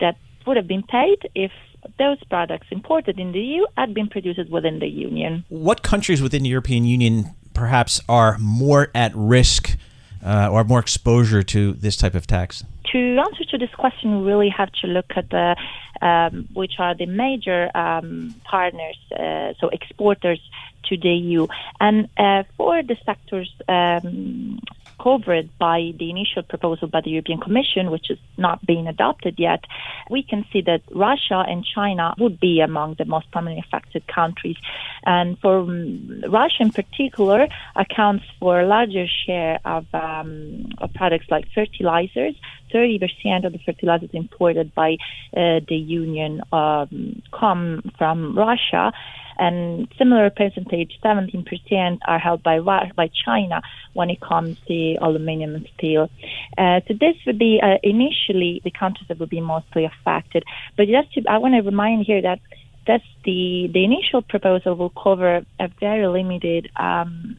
that 0.00 0.16
would 0.46 0.56
have 0.56 0.66
been 0.66 0.82
paid 0.82 1.18
if 1.34 1.52
those 1.98 2.22
products 2.24 2.66
imported 2.70 3.18
in 3.18 3.32
the 3.32 3.40
EU 3.40 3.64
had 3.76 3.94
been 3.94 4.08
produced 4.08 4.50
within 4.50 4.80
the 4.80 4.86
Union. 4.88 5.44
What 5.48 5.82
countries 5.82 6.20
within 6.20 6.42
the 6.42 6.48
European 6.48 6.84
Union 6.84 7.34
perhaps 7.54 8.00
are 8.08 8.36
more 8.38 8.90
at 8.94 9.12
risk 9.14 9.76
uh, 10.24 10.48
or 10.50 10.64
more 10.64 10.80
exposure 10.80 11.42
to 11.42 11.72
this 11.72 11.96
type 11.96 12.14
of 12.14 12.26
tax? 12.26 12.64
To 12.92 13.18
answer 13.18 13.44
to 13.44 13.58
this 13.58 13.70
question, 13.70 14.20
we 14.20 14.26
really 14.32 14.48
have 14.48 14.72
to 14.82 14.86
look 14.86 15.12
at 15.16 15.30
the 15.30 15.56
um, 16.02 16.48
which 16.54 16.74
are 16.78 16.94
the 16.94 17.06
major 17.06 17.70
um, 17.76 18.34
partners, 18.44 18.96
uh, 19.12 19.52
so 19.60 19.68
exporters 19.68 20.40
to 20.84 20.96
the 20.96 21.10
EU, 21.10 21.46
and 21.78 22.08
uh, 22.16 22.44
for 22.56 22.82
the 22.82 22.96
sectors 23.04 23.52
um, 23.68 24.60
covered 25.02 25.48
by 25.58 25.92
the 25.98 26.10
initial 26.10 26.42
proposal 26.42 26.88
by 26.88 27.00
the 27.00 27.10
European 27.10 27.40
Commission, 27.40 27.90
which 27.90 28.10
is 28.10 28.18
not 28.36 28.64
being 28.64 28.86
adopted 28.86 29.34
yet, 29.38 29.64
we 30.10 30.22
can 30.22 30.44
see 30.52 30.60
that 30.62 30.82
Russia 30.90 31.44
and 31.46 31.64
China 31.64 32.14
would 32.18 32.38
be 32.40 32.60
among 32.60 32.94
the 32.98 33.04
most 33.04 33.30
prominently 33.30 33.64
affected 33.66 34.06
countries. 34.06 34.56
And 35.04 35.38
for 35.38 35.60
um, 35.60 36.22
Russia 36.28 36.60
in 36.60 36.70
particular, 36.70 37.48
accounts 37.76 38.24
for 38.38 38.60
a 38.60 38.66
larger 38.66 39.06
share 39.26 39.58
of, 39.64 39.86
um, 39.94 40.72
of 40.78 40.92
products 40.94 41.26
like 41.30 41.46
fertilizers. 41.54 42.34
30% 42.72 43.44
of 43.44 43.52
the 43.52 43.58
fertilizers 43.58 44.10
imported 44.12 44.72
by 44.74 44.92
uh, 45.36 45.60
the 45.68 45.76
Union 45.76 46.40
um, 46.52 47.20
come 47.32 47.82
from 47.98 48.38
Russia 48.38 48.92
and 49.38 49.88
similar 49.98 50.30
percentage, 50.30 50.98
17%, 51.04 51.98
are 52.06 52.18
held 52.18 52.42
by 52.42 52.60
by 52.60 53.10
China 53.24 53.62
when 53.94 54.10
it 54.10 54.20
comes 54.20 54.58
to 54.68 54.96
aluminium 55.00 55.54
and 55.54 55.68
steel. 55.76 56.10
Uh, 56.58 56.80
so 56.86 56.94
this 56.94 57.16
would 57.26 57.38
be 57.38 57.60
uh, 57.62 57.78
initially 57.82 58.60
the 58.64 58.70
countries 58.70 59.08
that 59.08 59.18
would 59.18 59.30
be 59.30 59.40
mostly 59.40 59.84
affected. 59.84 60.44
But 60.76 60.88
just 60.88 61.12
to, 61.14 61.22
I 61.28 61.38
want 61.38 61.54
to 61.54 61.60
remind 61.60 62.06
here 62.06 62.22
that 62.22 62.40
that's 62.86 63.04
the 63.24 63.70
the 63.72 63.84
initial 63.84 64.22
proposal 64.22 64.74
will 64.74 64.90
cover 64.90 65.44
a 65.58 65.68
very 65.78 66.06
limited 66.06 66.70
um, 66.76 67.36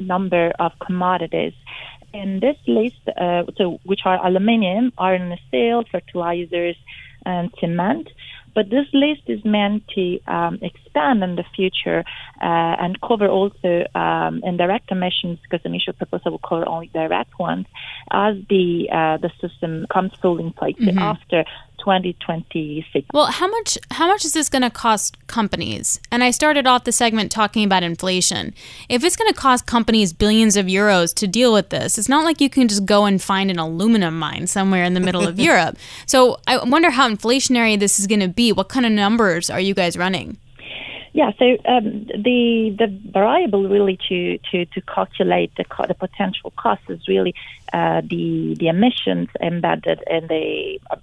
number 0.00 0.52
of 0.58 0.72
commodities. 0.84 1.54
In 2.12 2.38
this 2.38 2.56
list, 2.68 3.00
uh, 3.08 3.42
so 3.56 3.80
which 3.84 4.00
are 4.04 4.24
aluminium, 4.24 4.92
iron 4.98 5.32
and 5.32 5.40
steel, 5.48 5.84
fertilizers, 5.90 6.76
and 7.26 7.52
cement. 7.58 8.08
But 8.54 8.70
this 8.70 8.86
list 8.92 9.22
is 9.26 9.44
meant 9.44 9.86
to 9.94 10.20
um, 10.26 10.58
expand 10.62 11.22
in 11.22 11.36
the 11.36 11.44
future 11.56 12.04
uh, 12.40 12.74
and 12.84 13.00
cover 13.00 13.28
also 13.28 13.86
um, 13.94 14.42
indirect 14.44 14.90
emissions 14.90 15.38
because 15.42 15.62
the 15.62 15.68
initial 15.68 15.92
proposal 15.92 16.32
will 16.32 16.38
cover 16.38 16.68
only 16.68 16.88
direct 16.92 17.38
ones 17.38 17.66
as 18.10 18.36
the 18.48 18.88
uh, 18.92 19.16
the 19.18 19.30
system 19.40 19.86
comes 19.92 20.12
fully 20.20 20.44
in 20.44 20.52
place 20.52 20.76
mm-hmm. 20.76 20.98
after 20.98 21.44
2026. 21.84 23.08
Well, 23.12 23.26
how 23.26 23.46
much 23.46 23.78
how 23.90 24.08
much 24.08 24.24
is 24.24 24.32
this 24.32 24.48
going 24.48 24.62
to 24.62 24.70
cost 24.70 25.18
companies? 25.26 26.00
And 26.10 26.24
I 26.24 26.30
started 26.30 26.66
off 26.66 26.84
the 26.84 26.92
segment 26.92 27.30
talking 27.30 27.64
about 27.64 27.82
inflation. 27.82 28.54
If 28.88 29.04
it's 29.04 29.16
going 29.16 29.32
to 29.32 29.38
cost 29.38 29.66
companies 29.66 30.14
billions 30.14 30.56
of 30.56 30.66
euros 30.66 31.14
to 31.16 31.26
deal 31.26 31.52
with 31.52 31.68
this, 31.68 31.98
it's 31.98 32.08
not 32.08 32.24
like 32.24 32.40
you 32.40 32.48
can 32.48 32.68
just 32.68 32.86
go 32.86 33.04
and 33.04 33.20
find 33.20 33.50
an 33.50 33.58
aluminum 33.58 34.18
mine 34.18 34.46
somewhere 34.46 34.84
in 34.84 34.94
the 34.94 35.00
middle 35.00 35.28
of 35.28 35.38
Europe. 35.50 35.76
So 36.06 36.38
I 36.46 36.64
wonder 36.64 36.90
how 36.90 37.08
inflationary 37.08 37.78
this 37.78 38.00
is 38.00 38.06
going 38.06 38.20
to 38.20 38.28
be. 38.28 38.50
What 38.50 38.70
kind 38.70 38.86
of 38.86 38.92
numbers 38.92 39.50
are 39.50 39.60
you 39.60 39.74
guys 39.74 39.98
running? 39.98 40.38
Yeah, 41.14 41.30
so 41.38 41.56
um, 41.64 42.06
the 42.08 42.74
the 42.76 42.88
variable 43.12 43.68
really 43.68 43.96
to, 44.08 44.36
to, 44.50 44.66
to 44.66 44.80
calculate 44.80 45.52
the 45.56 45.62
co- 45.62 45.86
the 45.86 45.94
potential 45.94 46.52
cost 46.56 46.82
is 46.88 47.06
really 47.06 47.36
uh, 47.72 48.00
the 48.00 48.56
the 48.58 48.66
emissions 48.66 49.28
embedded 49.40 50.02
in 50.10 50.26
the 50.26 50.80
uh, 50.90 50.96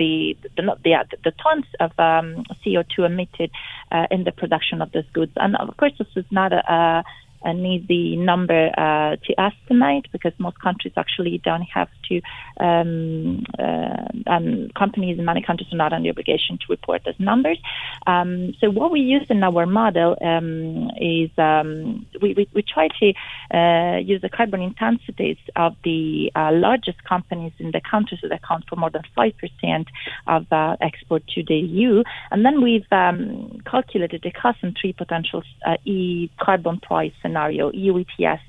the 0.00 0.36
the, 0.56 0.62
the, 0.82 1.04
the 1.22 1.32
tons 1.40 1.64
of 1.78 1.92
um, 2.00 2.42
CO 2.64 2.82
two 2.82 3.04
emitted 3.04 3.52
uh, 3.92 4.08
in 4.10 4.24
the 4.24 4.32
production 4.32 4.82
of 4.82 4.90
these 4.90 5.08
goods, 5.12 5.30
and 5.36 5.54
of 5.54 5.76
course 5.76 5.92
this 5.96 6.08
is 6.16 6.24
not 6.32 6.52
a, 6.52 6.58
a 6.68 7.04
an 7.44 7.64
easy 7.64 8.16
number 8.16 8.70
uh, 8.76 9.16
to 9.16 9.40
estimate 9.40 10.06
because 10.12 10.32
most 10.38 10.58
countries 10.60 10.94
actually 10.96 11.40
don't 11.44 11.62
have 11.62 11.88
to, 12.08 12.20
um, 12.60 13.44
uh, 13.58 14.08
and 14.26 14.74
companies 14.74 15.18
in 15.18 15.24
many 15.24 15.42
countries 15.42 15.68
are 15.72 15.76
not 15.76 15.92
under 15.92 16.10
obligation 16.10 16.58
to 16.58 16.64
report 16.68 17.02
those 17.04 17.18
numbers. 17.18 17.58
Um, 18.06 18.54
so 18.60 18.70
what 18.70 18.90
we 18.90 19.00
use 19.00 19.26
in 19.28 19.42
our 19.42 19.66
model 19.66 20.16
um, 20.22 20.90
is 21.00 21.30
um, 21.38 22.06
we, 22.20 22.34
we, 22.34 22.48
we, 22.54 22.62
try 22.62 22.88
to 23.00 23.56
uh, 23.56 23.98
use 23.98 24.22
the 24.22 24.28
carbon 24.28 24.62
intensities 24.62 25.36
of 25.56 25.74
the 25.84 26.30
uh, 26.34 26.50
largest 26.52 27.02
companies 27.04 27.52
in 27.58 27.70
the 27.72 27.80
countries 27.80 28.20
that 28.22 28.32
account 28.32 28.64
for 28.68 28.76
more 28.76 28.90
than 28.90 29.02
5% 29.16 29.86
of 30.26 30.46
uh, 30.52 30.76
export 30.80 31.26
to 31.28 31.42
the 31.46 31.56
EU. 31.56 32.02
And 32.30 32.44
then 32.44 32.62
we've 32.62 32.86
um, 32.92 33.60
calculated 33.70 34.22
the 34.22 34.30
cost 34.30 34.58
and 34.62 34.76
three 34.80 34.92
potential 34.92 35.42
uh, 35.66 35.76
e 35.84 36.30
carbon 36.40 36.80
price 36.80 37.12
scenario, 37.32 37.70
EU 37.72 37.98
ETS 37.98 38.42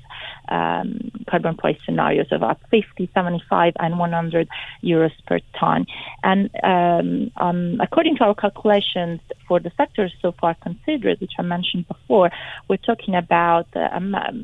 um, 0.48 1.10
carbon 1.28 1.56
price 1.56 1.78
scenarios 1.84 2.26
of 2.30 2.42
about 2.42 2.60
50, 2.70 3.10
75, 3.14 3.72
and 3.78 3.98
100 3.98 4.48
euros 4.82 5.12
per 5.26 5.40
ton. 5.58 5.86
And 6.22 6.50
um, 6.62 7.30
um, 7.36 7.80
according 7.80 8.16
to 8.16 8.24
our 8.24 8.34
calculations 8.34 9.20
for 9.48 9.58
the 9.60 9.72
sectors 9.76 10.12
so 10.20 10.32
far 10.32 10.54
considered, 10.54 11.20
which 11.20 11.32
I 11.38 11.42
mentioned 11.42 11.88
before, 11.88 12.30
we're 12.68 12.76
talking 12.76 13.14
about 13.14 13.68
a, 13.74 13.96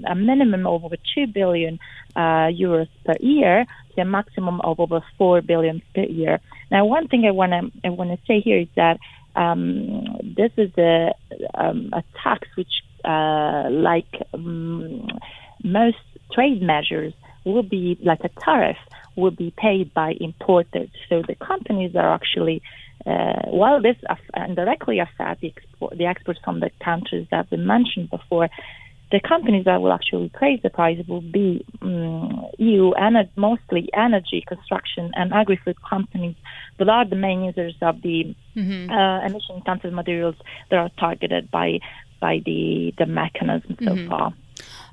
a 0.09 0.15
minimum 0.15 0.67
of 0.67 0.85
over 0.85 0.97
2 1.15 1.27
billion 1.29 1.79
uh, 2.17 2.49
euros 2.49 2.89
per 3.05 3.17
year 3.21 3.67
to 3.95 4.01
a 4.01 4.05
maximum 4.05 4.61
of 4.63 4.81
over 4.81 5.01
4 5.19 5.43
billion 5.43 5.83
per 5.95 6.03
year. 6.03 6.41
Now, 6.71 6.87
one 6.87 7.09
thing 7.09 7.27
I 7.27 7.33
want 7.33 7.53
to 7.53 7.71
I 7.85 7.91
want 7.91 8.11
to 8.11 8.27
say 8.27 8.41
here 8.41 8.59
is 8.59 8.69
that 8.77 8.99
um, 9.37 10.19
this 10.23 10.51
is 10.57 10.71
a, 10.77 11.13
um, 11.55 11.91
a 11.93 12.03
tax 12.23 12.49
which, 12.57 12.83
uh, 12.89 12.90
like 13.05 14.23
um, 14.35 15.07
most 15.63 15.99
trade 16.33 16.63
measures, 16.63 17.13
will 17.45 17.63
be 17.63 17.99
like 18.03 18.21
a 18.25 18.29
tariff 18.41 18.77
will 19.17 19.31
be 19.31 19.53
paid 19.57 19.93
by 19.95 20.15
importers. 20.21 20.89
So 21.09 21.23
the 21.27 21.35
companies 21.35 21.95
are 21.97 22.13
actually, 22.15 22.63
uh, 23.07 23.43
while 23.47 23.81
this 23.81 23.97
indirectly 24.37 24.99
affects 24.99 25.41
the, 25.41 25.49
export, 25.49 25.99
the 25.99 26.07
exports 26.07 26.41
from 26.45 26.61
the 26.61 26.71
countries 26.83 27.27
that 27.31 27.51
we 27.51 27.59
mentioned 27.59 28.11
before, 28.11 28.49
the 29.11 29.21
companies 29.21 29.65
that 29.65 29.83
will 29.83 29.93
actually 29.93 30.31
raise 30.41 30.61
the 30.63 30.71
price 30.71 31.05
will 31.09 31.21
be 31.21 31.65
um, 31.83 32.47
EU 32.59 32.93
and 32.93 33.29
mostly 33.35 33.89
energy, 33.93 34.45
construction, 34.47 35.11
and 35.15 35.33
agri-food 35.33 35.77
companies 35.83 36.37
that 36.79 36.89
are 36.89 37.05
the 37.05 37.17
main 37.17 37.43
users 37.43 37.75
of 37.83 38.01
the 38.03 38.37
mm-hmm. 38.57 38.89
uh, 38.89 39.27
emission-intensive 39.27 39.93
materials 39.93 40.37
that 40.71 40.79
are 40.79 40.91
targeted 40.97 41.51
by 41.51 41.81
by 42.21 42.43
the 42.45 42.95
the 42.99 43.07
mechanism 43.07 43.77
so 43.81 43.87
mm-hmm. 43.87 44.09
far. 44.09 44.33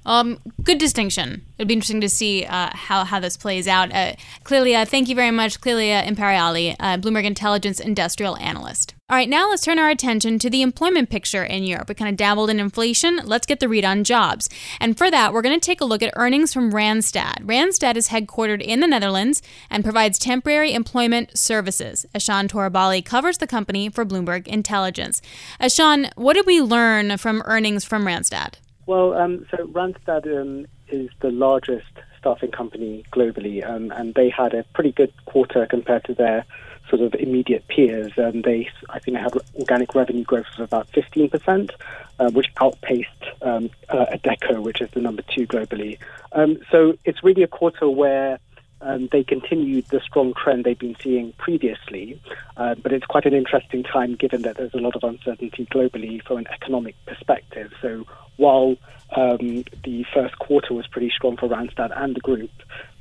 Um, 0.06 0.40
good 0.64 0.78
distinction. 0.78 1.46
It'd 1.58 1.68
be 1.68 1.74
interesting 1.74 2.00
to 2.00 2.08
see 2.10 2.46
uh, 2.46 2.70
how, 2.72 3.04
how 3.04 3.20
this 3.20 3.36
plays 3.36 3.68
out. 3.68 3.94
Uh, 3.94 4.14
Clelia, 4.46 4.88
thank 4.88 5.10
you 5.10 5.16
very 5.16 5.32
much. 5.32 5.60
Clelia 5.60 6.02
Imperiali, 6.08 6.78
uh, 6.80 6.98
Bloomberg 6.98 7.26
Intelligence 7.26 7.82
industrial 7.82 8.38
analyst. 8.38 8.96
All 9.10 9.16
right, 9.16 9.30
now 9.30 9.50
let's 9.50 9.64
turn 9.64 9.80
our 9.80 9.90
attention 9.90 10.38
to 10.40 10.50
the 10.50 10.62
employment 10.62 11.10
picture 11.10 11.46
in 11.46 11.64
Europe. 11.64 11.88
We 11.88 11.96
kind 11.96 12.10
of 12.10 12.18
dabbled 12.18 12.50
in 12.50 12.60
inflation. 12.60 13.22
Let's 13.24 13.48
get 13.48 13.62
the 13.62 13.70
read 13.70 13.86
on 13.86 14.04
jobs. 14.04 14.50
And 14.82 14.98
for 14.98 15.10
that, 15.10 15.32
we're 15.32 15.42
going 15.42 15.58
to 15.58 15.66
take 15.66 15.80
a 15.80 15.86
look 15.86 16.04
at 16.04 16.12
earnings 16.18 16.54
from 16.54 16.74
Randstad. 16.74 17.46
Randstad 17.46 17.96
is 17.96 18.10
headquartered 18.10 18.62
in 18.62 18.82
the 18.82 18.88
Netherlands 18.88 19.42
and 19.70 19.86
provides 19.86 20.20
temporary 20.20 20.74
employment 20.74 21.38
services. 21.38 22.06
Ashan 22.14 22.50
Torabali 22.50 23.06
covers 23.06 23.38
the 23.38 23.48
company 23.48 23.88
for 23.88 24.04
Bloomberg 24.06 24.46
Intelligence. 24.46 25.22
Ashan, 25.62 26.12
what 26.18 26.34
did 26.34 26.46
we 26.46 26.60
learn 26.60 27.16
from 27.16 27.42
earnings 27.46 27.86
from 27.86 28.04
Randstad? 28.04 28.56
Well, 28.88 29.14
um, 29.14 29.46
so 29.52 29.68
Randstad 29.68 30.28
um, 30.38 30.68
is 30.90 31.10
the 31.22 31.32
largest 31.32 31.88
staffing 32.20 32.52
company 32.52 33.06
globally, 33.14 33.66
um, 33.66 33.90
and 33.92 34.14
they 34.16 34.28
had 34.30 34.54
a 34.54 34.66
pretty 34.74 34.92
good 34.92 35.14
quarter 35.24 35.66
compared 35.66 36.04
to 36.06 36.14
their 36.14 36.44
sort 36.90 37.02
of 37.02 37.14
immediate 37.16 37.68
peers. 37.68 38.12
And 38.18 38.44
they, 38.44 38.70
I 38.90 39.00
think, 39.00 39.18
they 39.18 39.24
had 39.24 39.34
organic 39.56 39.96
revenue 39.96 40.24
growth 40.24 40.48
of 40.58 40.62
about 40.62 40.92
15%, 40.92 41.72
uh, 42.20 42.30
which 42.32 42.48
outpaced 42.60 43.10
um, 43.42 43.70
uh, 43.90 44.06
Adecco, 44.12 44.62
which 44.62 44.82
is 44.82 44.90
the 44.92 45.02
number 45.02 45.24
two 45.34 45.48
globally. 45.48 45.98
Um, 46.32 46.60
so 46.72 46.98
it's 47.06 47.24
really 47.24 47.44
a 47.44 47.48
quarter 47.48 47.90
where 47.90 48.40
um, 48.82 49.10
they 49.12 49.24
continued 49.24 49.86
the 49.88 50.00
strong 50.02 50.34
trend 50.34 50.64
they've 50.64 50.78
been 50.78 50.96
seeing 51.02 51.34
previously. 51.34 52.22
Uh, 52.56 52.76
but 52.76 52.94
it's 52.94 53.06
quite 53.06 53.26
an 53.26 53.34
interesting 53.34 53.84
time 53.84 54.16
given 54.16 54.44
that 54.44 54.58
there's 54.58 54.74
a 54.74 54.80
lot 54.80 54.96
of 54.96 55.04
uncertainty 55.04 55.66
globally 55.66 56.24
from 56.24 56.38
an 56.38 56.48
economic 56.48 56.96
perspective. 57.06 57.72
So 57.82 58.06
while 58.38 58.78
um, 59.16 59.64
the 59.84 60.06
first 60.14 60.38
quarter 60.40 60.74
was 60.74 60.88
pretty 60.88 61.10
strong 61.10 61.38
for 61.38 61.48
Randstad 61.48 61.92
and 61.96 62.16
the 62.16 62.20
group, 62.20 62.52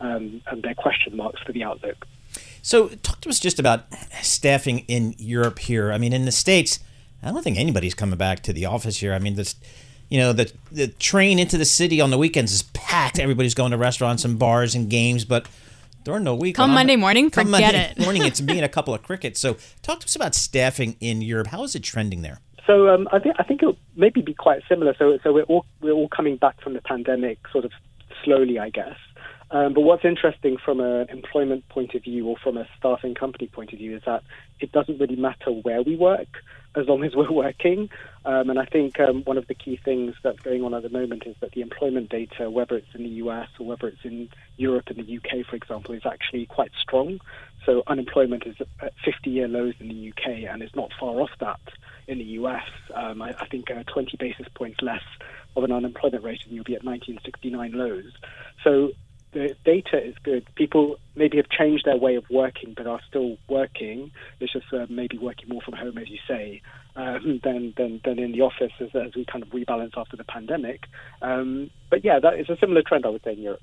um, 0.00 0.40
and 0.46 0.62
their 0.62 0.74
question 0.74 1.16
marks 1.16 1.40
for 1.42 1.52
the 1.52 1.64
outlook. 1.64 2.06
So, 2.66 2.88
talk 2.88 3.20
to 3.20 3.28
us 3.28 3.38
just 3.38 3.60
about 3.60 3.84
staffing 4.22 4.80
in 4.88 5.14
Europe 5.18 5.60
here. 5.60 5.92
I 5.92 5.98
mean, 5.98 6.12
in 6.12 6.24
the 6.24 6.32
States, 6.32 6.80
I 7.22 7.30
don't 7.30 7.44
think 7.44 7.58
anybody's 7.58 7.94
coming 7.94 8.18
back 8.18 8.40
to 8.40 8.52
the 8.52 8.66
office 8.66 8.98
here. 8.98 9.12
I 9.12 9.20
mean, 9.20 9.36
this, 9.36 9.54
you 10.08 10.18
know, 10.18 10.32
the 10.32 10.52
the 10.72 10.88
train 10.88 11.38
into 11.38 11.58
the 11.58 11.64
city 11.64 12.00
on 12.00 12.10
the 12.10 12.18
weekends 12.18 12.52
is 12.52 12.64
packed. 12.74 13.20
Everybody's 13.20 13.54
going 13.54 13.70
to 13.70 13.76
restaurants 13.76 14.24
and 14.24 14.36
bars 14.36 14.74
and 14.74 14.90
games, 14.90 15.24
but 15.24 15.46
during 16.02 16.24
the 16.24 16.34
week, 16.34 16.56
come 16.56 16.72
Monday 16.72 16.96
morning, 16.96 17.30
come 17.30 17.52
forget 17.52 17.72
Monday 17.72 17.92
it. 17.92 17.98
morning, 18.04 18.24
it's 18.24 18.42
me 18.42 18.56
and 18.56 18.64
a 18.64 18.68
couple 18.68 18.92
of 18.92 19.00
crickets. 19.04 19.38
So, 19.38 19.58
talk 19.82 20.00
to 20.00 20.06
us 20.06 20.16
about 20.16 20.34
staffing 20.34 20.96
in 20.98 21.22
Europe. 21.22 21.46
How 21.46 21.62
is 21.62 21.76
it 21.76 21.84
trending 21.84 22.22
there? 22.22 22.40
So 22.66 22.88
um, 22.88 23.06
I 23.12 23.20
think 23.20 23.36
I 23.38 23.44
think 23.44 23.62
it'll 23.62 23.78
maybe 23.94 24.22
be 24.22 24.34
quite 24.34 24.62
similar. 24.68 24.92
So 24.98 25.20
so 25.22 25.32
we're 25.32 25.44
all 25.44 25.66
we're 25.80 25.92
all 25.92 26.08
coming 26.08 26.36
back 26.36 26.60
from 26.60 26.72
the 26.74 26.80
pandemic, 26.80 27.38
sort 27.52 27.64
of 27.64 27.70
slowly, 28.24 28.58
I 28.58 28.70
guess. 28.70 28.96
Um, 29.50 29.74
but 29.74 29.82
what's 29.82 30.04
interesting 30.04 30.56
from 30.62 30.80
an 30.80 31.08
employment 31.08 31.68
point 31.68 31.94
of 31.94 32.02
view 32.02 32.26
or 32.26 32.36
from 32.42 32.56
a 32.56 32.66
staffing 32.78 33.14
company 33.14 33.46
point 33.46 33.72
of 33.72 33.78
view 33.78 33.96
is 33.96 34.02
that 34.04 34.24
it 34.58 34.72
doesn't 34.72 34.98
really 34.98 35.16
matter 35.16 35.50
where 35.50 35.82
we 35.82 35.96
work 35.96 36.28
as 36.74 36.86
long 36.86 37.04
as 37.04 37.14
we're 37.14 37.30
working. 37.32 37.88
Um, 38.24 38.50
and 38.50 38.58
I 38.58 38.64
think 38.64 38.98
um, 38.98 39.22
one 39.24 39.38
of 39.38 39.46
the 39.46 39.54
key 39.54 39.78
things 39.84 40.14
that's 40.22 40.40
going 40.40 40.64
on 40.64 40.74
at 40.74 40.82
the 40.82 40.88
moment 40.88 41.24
is 41.26 41.36
that 41.40 41.52
the 41.52 41.60
employment 41.60 42.08
data, 42.08 42.50
whether 42.50 42.76
it's 42.76 42.94
in 42.94 43.04
the 43.04 43.10
US 43.24 43.48
or 43.60 43.66
whether 43.66 43.86
it's 43.86 44.04
in 44.04 44.28
Europe 44.56 44.86
and 44.88 44.98
the 44.98 45.16
UK, 45.16 45.46
for 45.48 45.54
example, 45.54 45.94
is 45.94 46.02
actually 46.04 46.46
quite 46.46 46.72
strong. 46.80 47.20
So 47.64 47.82
unemployment 47.86 48.46
is 48.46 48.56
at 48.80 48.92
50 49.04 49.30
year 49.30 49.48
lows 49.48 49.74
in 49.78 49.88
the 49.88 50.08
UK 50.10 50.50
and 50.50 50.62
is 50.62 50.74
not 50.74 50.90
far 50.98 51.20
off 51.20 51.30
that 51.40 51.60
in 52.08 52.18
the 52.18 52.24
US. 52.24 52.64
Um, 52.94 53.22
I, 53.22 53.34
I, 53.40 53.46
think 53.46 53.70
uh, 53.70 53.82
20 53.92 54.16
basis 54.16 54.46
points 54.54 54.80
less 54.82 55.02
of 55.56 55.64
an 55.64 55.72
unemployment 55.72 56.22
rate, 56.22 56.40
and 56.44 56.54
you'll 56.54 56.64
be 56.64 56.76
at 56.76 56.84
1969 56.84 57.72
lows. 57.72 58.12
So 58.62 58.92
the 59.36 59.54
data 59.66 60.02
is 60.02 60.14
good. 60.24 60.48
People 60.54 60.96
maybe 61.14 61.36
have 61.36 61.48
changed 61.50 61.84
their 61.84 61.98
way 61.98 62.16
of 62.16 62.24
working, 62.30 62.72
but 62.74 62.86
are 62.86 63.00
still 63.06 63.36
working. 63.48 64.10
It's 64.40 64.52
just 64.52 64.64
uh, 64.72 64.86
maybe 64.88 65.18
working 65.18 65.50
more 65.50 65.60
from 65.60 65.74
home, 65.74 65.98
as 65.98 66.08
you 66.08 66.18
say, 66.26 66.62
um, 66.96 67.40
than, 67.44 67.74
than 67.76 68.00
than 68.02 68.18
in 68.18 68.32
the 68.32 68.40
office 68.40 68.72
as, 68.80 68.88
as 68.94 69.14
we 69.14 69.26
kind 69.26 69.42
of 69.42 69.50
rebalance 69.50 69.92
after 69.96 70.16
the 70.16 70.24
pandemic. 70.24 70.84
Um, 71.20 71.70
but 71.90 72.02
yeah, 72.02 72.18
that 72.18 72.40
is 72.40 72.48
a 72.48 72.56
similar 72.56 72.82
trend, 72.82 73.04
I 73.04 73.10
would 73.10 73.22
say, 73.24 73.34
in 73.34 73.40
Europe. 73.40 73.60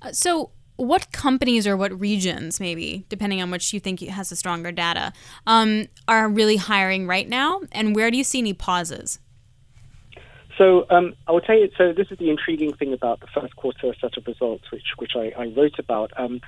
Uh, 0.00 0.12
so 0.12 0.50
what 0.76 1.12
companies 1.12 1.66
or 1.66 1.76
what 1.76 1.98
regions, 2.00 2.58
maybe, 2.58 3.04
depending 3.10 3.42
on 3.42 3.50
which 3.50 3.74
you 3.74 3.80
think 3.80 4.00
has 4.00 4.30
the 4.30 4.36
stronger 4.36 4.72
data, 4.72 5.12
um, 5.46 5.88
are 6.08 6.26
really 6.26 6.56
hiring 6.56 7.06
right 7.06 7.28
now? 7.28 7.60
And 7.70 7.94
where 7.94 8.10
do 8.10 8.16
you 8.16 8.24
see 8.24 8.38
any 8.38 8.54
pauses? 8.54 9.18
So 10.62 10.86
um, 10.90 11.14
I 11.26 11.32
would 11.32 11.44
say 11.44 11.68
so. 11.76 11.92
This 11.92 12.06
is 12.12 12.18
the 12.18 12.30
intriguing 12.30 12.72
thing 12.74 12.92
about 12.92 13.18
the 13.18 13.26
first 13.26 13.56
quarter 13.56 13.92
set 14.00 14.16
of 14.16 14.28
results, 14.28 14.70
which 14.70 14.94
which 14.98 15.12
I, 15.16 15.32
I 15.36 15.46
wrote 15.46 15.76
about. 15.80 16.12
Um, 16.16 16.40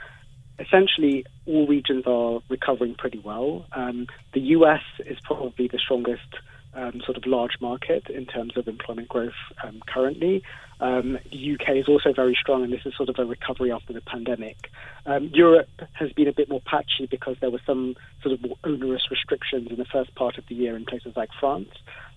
essentially, 0.61 1.27
all 1.47 1.67
regions 1.67 2.05
are 2.07 2.39
recovering 2.49 2.95
pretty 2.95 3.19
well. 3.19 3.67
Um, 3.73 4.07
the 4.33 4.41
U.S. 4.59 4.83
is 5.05 5.19
probably 5.25 5.67
the 5.67 5.79
strongest 5.79 6.31
um, 6.75 7.03
sort 7.05 7.17
of 7.17 7.27
large 7.27 7.57
market 7.61 8.09
in 8.09 8.27
terms 8.27 8.57
of 8.57 8.69
employment 8.69 9.09
growth 9.09 9.41
um, 9.65 9.83
currently. 9.93 10.45
Um, 10.85 11.19
the 11.33 11.55
UK 11.55 11.77
is 11.77 11.89
also 11.89 12.13
very 12.13 12.37
strong, 12.39 12.63
and 12.63 12.71
this 12.71 12.85
is 12.85 12.95
sort 12.95 13.09
of 13.09 13.19
a 13.19 13.25
recovery 13.25 13.73
after 13.73 13.95
the 13.95 14.03
pandemic. 14.03 14.71
Um, 15.07 15.31
Europe 15.33 15.71
has 15.95 16.13
been 16.13 16.29
a 16.29 16.33
bit 16.33 16.51
more 16.51 16.61
patchy 16.61 17.07
because 17.11 17.39
there 17.41 17.49
were 17.49 17.63
some 17.65 17.97
sort 18.23 18.35
of 18.35 18.43
more 18.43 18.59
onerous 18.65 19.11
restrictions 19.11 19.71
in 19.71 19.77
the 19.77 19.87
first 19.87 20.15
part 20.15 20.37
of 20.37 20.47
the 20.47 20.55
year 20.55 20.77
in 20.77 20.85
places 20.85 21.17
like 21.17 21.31
France, 21.41 21.71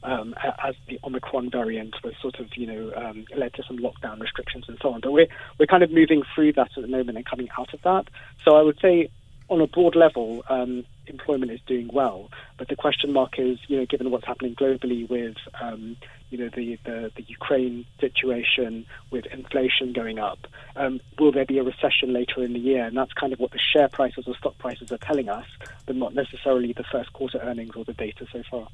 um, 0.04 0.36
as 0.62 0.76
the 0.90 1.00
Omicron 1.06 1.50
variant 1.50 1.96
was 2.04 2.14
sort 2.22 2.42
of, 2.42 2.58
you 2.58 2.68
know, 2.68 2.92
um, 2.94 3.26
led 3.38 3.54
to 3.54 3.64
some 3.64 3.78
lockdown 3.78 4.20
restrictions 4.20 4.66
and 4.68 4.78
so 4.82 4.90
on. 4.90 5.00
But 5.00 5.14
we're 5.14 5.28
we're 5.58 5.68
kind 5.68 5.84
of 5.84 5.90
moving 5.90 6.24
through 6.36 6.52
that 6.54 6.72
at 6.76 6.82
the 6.82 6.90
moment 6.90 7.18
and 7.18 7.26
coming 7.26 7.48
out 7.58 7.74
of 7.74 7.82
that. 7.84 8.10
So 8.44 8.58
I 8.58 8.64
would 8.64 8.82
say 8.82 9.10
on 9.48 9.62
a 9.62 9.68
broad 9.68 9.96
level, 9.96 10.44
um, 10.50 10.84
employment 11.08 11.52
is 11.52 11.60
doing 11.68 11.90
well. 11.92 12.30
But 12.58 12.68
the 12.68 12.76
question 12.76 13.14
mark 13.14 13.38
is, 13.38 13.60
you 13.68 13.78
know, 13.78 13.86
given 13.86 14.10
what's 14.12 14.26
happening 14.26 14.56
globally 14.56 15.10
with, 15.10 15.38
um, 15.62 15.98
you 16.30 16.38
know, 16.38 16.50
the, 16.56 16.78
the, 16.86 17.12
the, 17.16 17.24
Ukraine 17.28 17.86
situation, 18.00 18.86
with 19.12 19.26
inflation 19.28 19.94
going 19.94 20.20
up, 20.20 20.40
um, 20.76 21.00
will 21.18 21.32
there 21.32 21.46
be 21.46 21.58
a 21.60 21.64
recession 21.64 22.14
later 22.14 22.44
in 22.44 22.54
the 22.54 22.60
year? 22.60 22.86
And 22.86 22.98
that's 22.98 23.14
kind 23.14 23.34
of 23.34 23.40
what 23.40 23.52
the 23.52 23.60
share 23.60 23.88
prices 23.88 24.26
or 24.28 24.36
stock 24.36 24.58
prices 24.58 24.92
are 24.92 24.98
telling 24.98 25.30
us, 25.30 25.46
but 25.86 25.96
not 25.96 26.14
necessarily 26.14 26.74
the 26.74 26.84
first 26.84 27.14
quarter 27.14 27.40
earnings 27.40 27.76
or 27.76 27.86
the 27.86 27.94
data 27.94 28.26
so 28.32 28.44
far. 28.50 28.68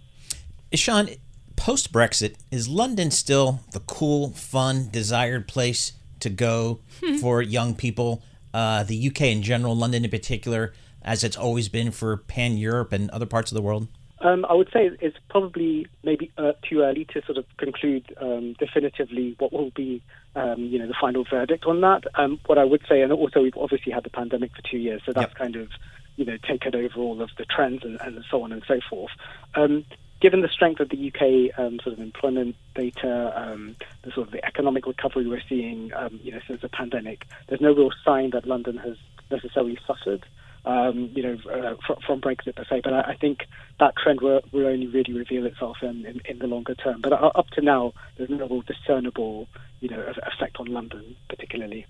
Sean, 0.73 1.09
post 1.55 1.91
Brexit, 1.91 2.35
is 2.51 2.67
London 2.67 3.11
still 3.11 3.59
the 3.71 3.79
cool, 3.81 4.31
fun, 4.31 4.89
desired 4.91 5.47
place 5.47 5.93
to 6.19 6.29
go 6.29 6.79
Hmm. 7.01 7.17
for 7.17 7.41
young 7.41 7.75
people? 7.75 8.23
Uh, 8.53 8.83
the 8.83 9.07
UK 9.07 9.21
in 9.31 9.41
general, 9.41 9.75
London 9.75 10.03
in 10.05 10.11
particular, 10.11 10.73
as 11.03 11.23
it's 11.23 11.37
always 11.37 11.69
been 11.69 11.91
for 11.91 12.17
pan 12.17 12.57
Europe 12.57 12.91
and 12.91 13.09
other 13.11 13.25
parts 13.25 13.51
of 13.51 13.55
the 13.55 13.61
world? 13.61 13.87
Um, 14.23 14.45
I 14.49 14.53
would 14.53 14.69
say 14.71 14.89
it's 15.01 15.17
probably 15.29 15.85
maybe 16.03 16.31
uh, 16.37 16.53
too 16.67 16.81
early 16.81 17.05
to 17.13 17.21
sort 17.25 17.37
of 17.37 17.45
conclude 17.57 18.05
um, 18.21 18.53
definitively 18.53 19.35
what 19.37 19.51
will 19.51 19.71
be, 19.71 20.01
um, 20.35 20.59
you 20.59 20.79
know, 20.79 20.87
the 20.87 20.95
final 20.99 21.25
verdict 21.29 21.65
on 21.65 21.81
that. 21.81 22.05
Um, 22.15 22.39
what 22.45 22.57
I 22.57 22.63
would 22.63 22.81
say, 22.87 23.01
and 23.01 23.11
also 23.11 23.41
we've 23.41 23.57
obviously 23.57 23.91
had 23.91 24.03
the 24.03 24.09
pandemic 24.09 24.55
for 24.55 24.61
two 24.61 24.77
years, 24.77 25.01
so 25.05 25.11
that's 25.11 25.33
kind 25.33 25.57
of, 25.57 25.67
you 26.15 26.23
know, 26.23 26.37
taken 26.37 26.73
over 26.73 27.01
all 27.01 27.21
of 27.21 27.31
the 27.37 27.43
trends 27.43 27.83
and, 27.83 27.99
and 27.99 28.23
so 28.31 28.43
on 28.43 28.53
and 28.53 28.63
so 28.65 28.79
forth. 28.89 29.11
Um, 29.55 29.83
given 30.21 30.41
the 30.41 30.47
strength 30.47 30.79
of 30.79 30.87
the 30.87 31.11
UK 31.11 31.59
um, 31.59 31.81
sort 31.83 31.91
of 31.91 31.99
employment 31.99 32.55
data, 32.75 33.33
um, 33.35 33.75
the 34.03 34.11
sort 34.11 34.27
of 34.27 34.31
the 34.31 34.45
economic 34.45 34.87
recovery 34.87 35.27
we're 35.27 35.43
seeing, 35.49 35.91
um, 35.95 36.17
you 36.23 36.31
know, 36.31 36.39
since 36.47 36.61
the 36.61 36.69
pandemic, 36.69 37.25
there's 37.47 37.59
no 37.59 37.73
real 37.73 37.91
sign 38.05 38.29
that 38.29 38.47
London 38.47 38.77
has 38.77 38.95
necessarily 39.29 39.77
suffered 39.85 40.25
um, 40.65 41.09
you 41.13 41.23
know, 41.23 41.37
uh, 41.51 41.75
fr- 41.85 42.01
from 42.05 42.21
Brexit 42.21 42.55
per 42.55 42.65
se. 42.69 42.81
But 42.83 42.93
I, 42.93 43.01
I 43.11 43.15
think 43.15 43.39
that 43.79 43.95
trend 44.01 44.21
will, 44.21 44.41
will 44.51 44.67
only 44.67 44.87
really 44.87 45.13
reveal 45.13 45.45
itself 45.45 45.77
in, 45.81 46.05
in, 46.05 46.21
in 46.25 46.39
the 46.39 46.47
longer 46.47 46.75
term. 46.75 47.01
But 47.01 47.13
uh, 47.13 47.31
up 47.35 47.49
to 47.51 47.61
now, 47.61 47.93
there's 48.17 48.29
no 48.29 48.47
real 48.47 48.61
discernible, 48.61 49.47
you 49.81 49.89
know, 49.89 50.01
effect 50.01 50.57
on 50.59 50.67
London 50.67 51.15
particularly. 51.29 51.85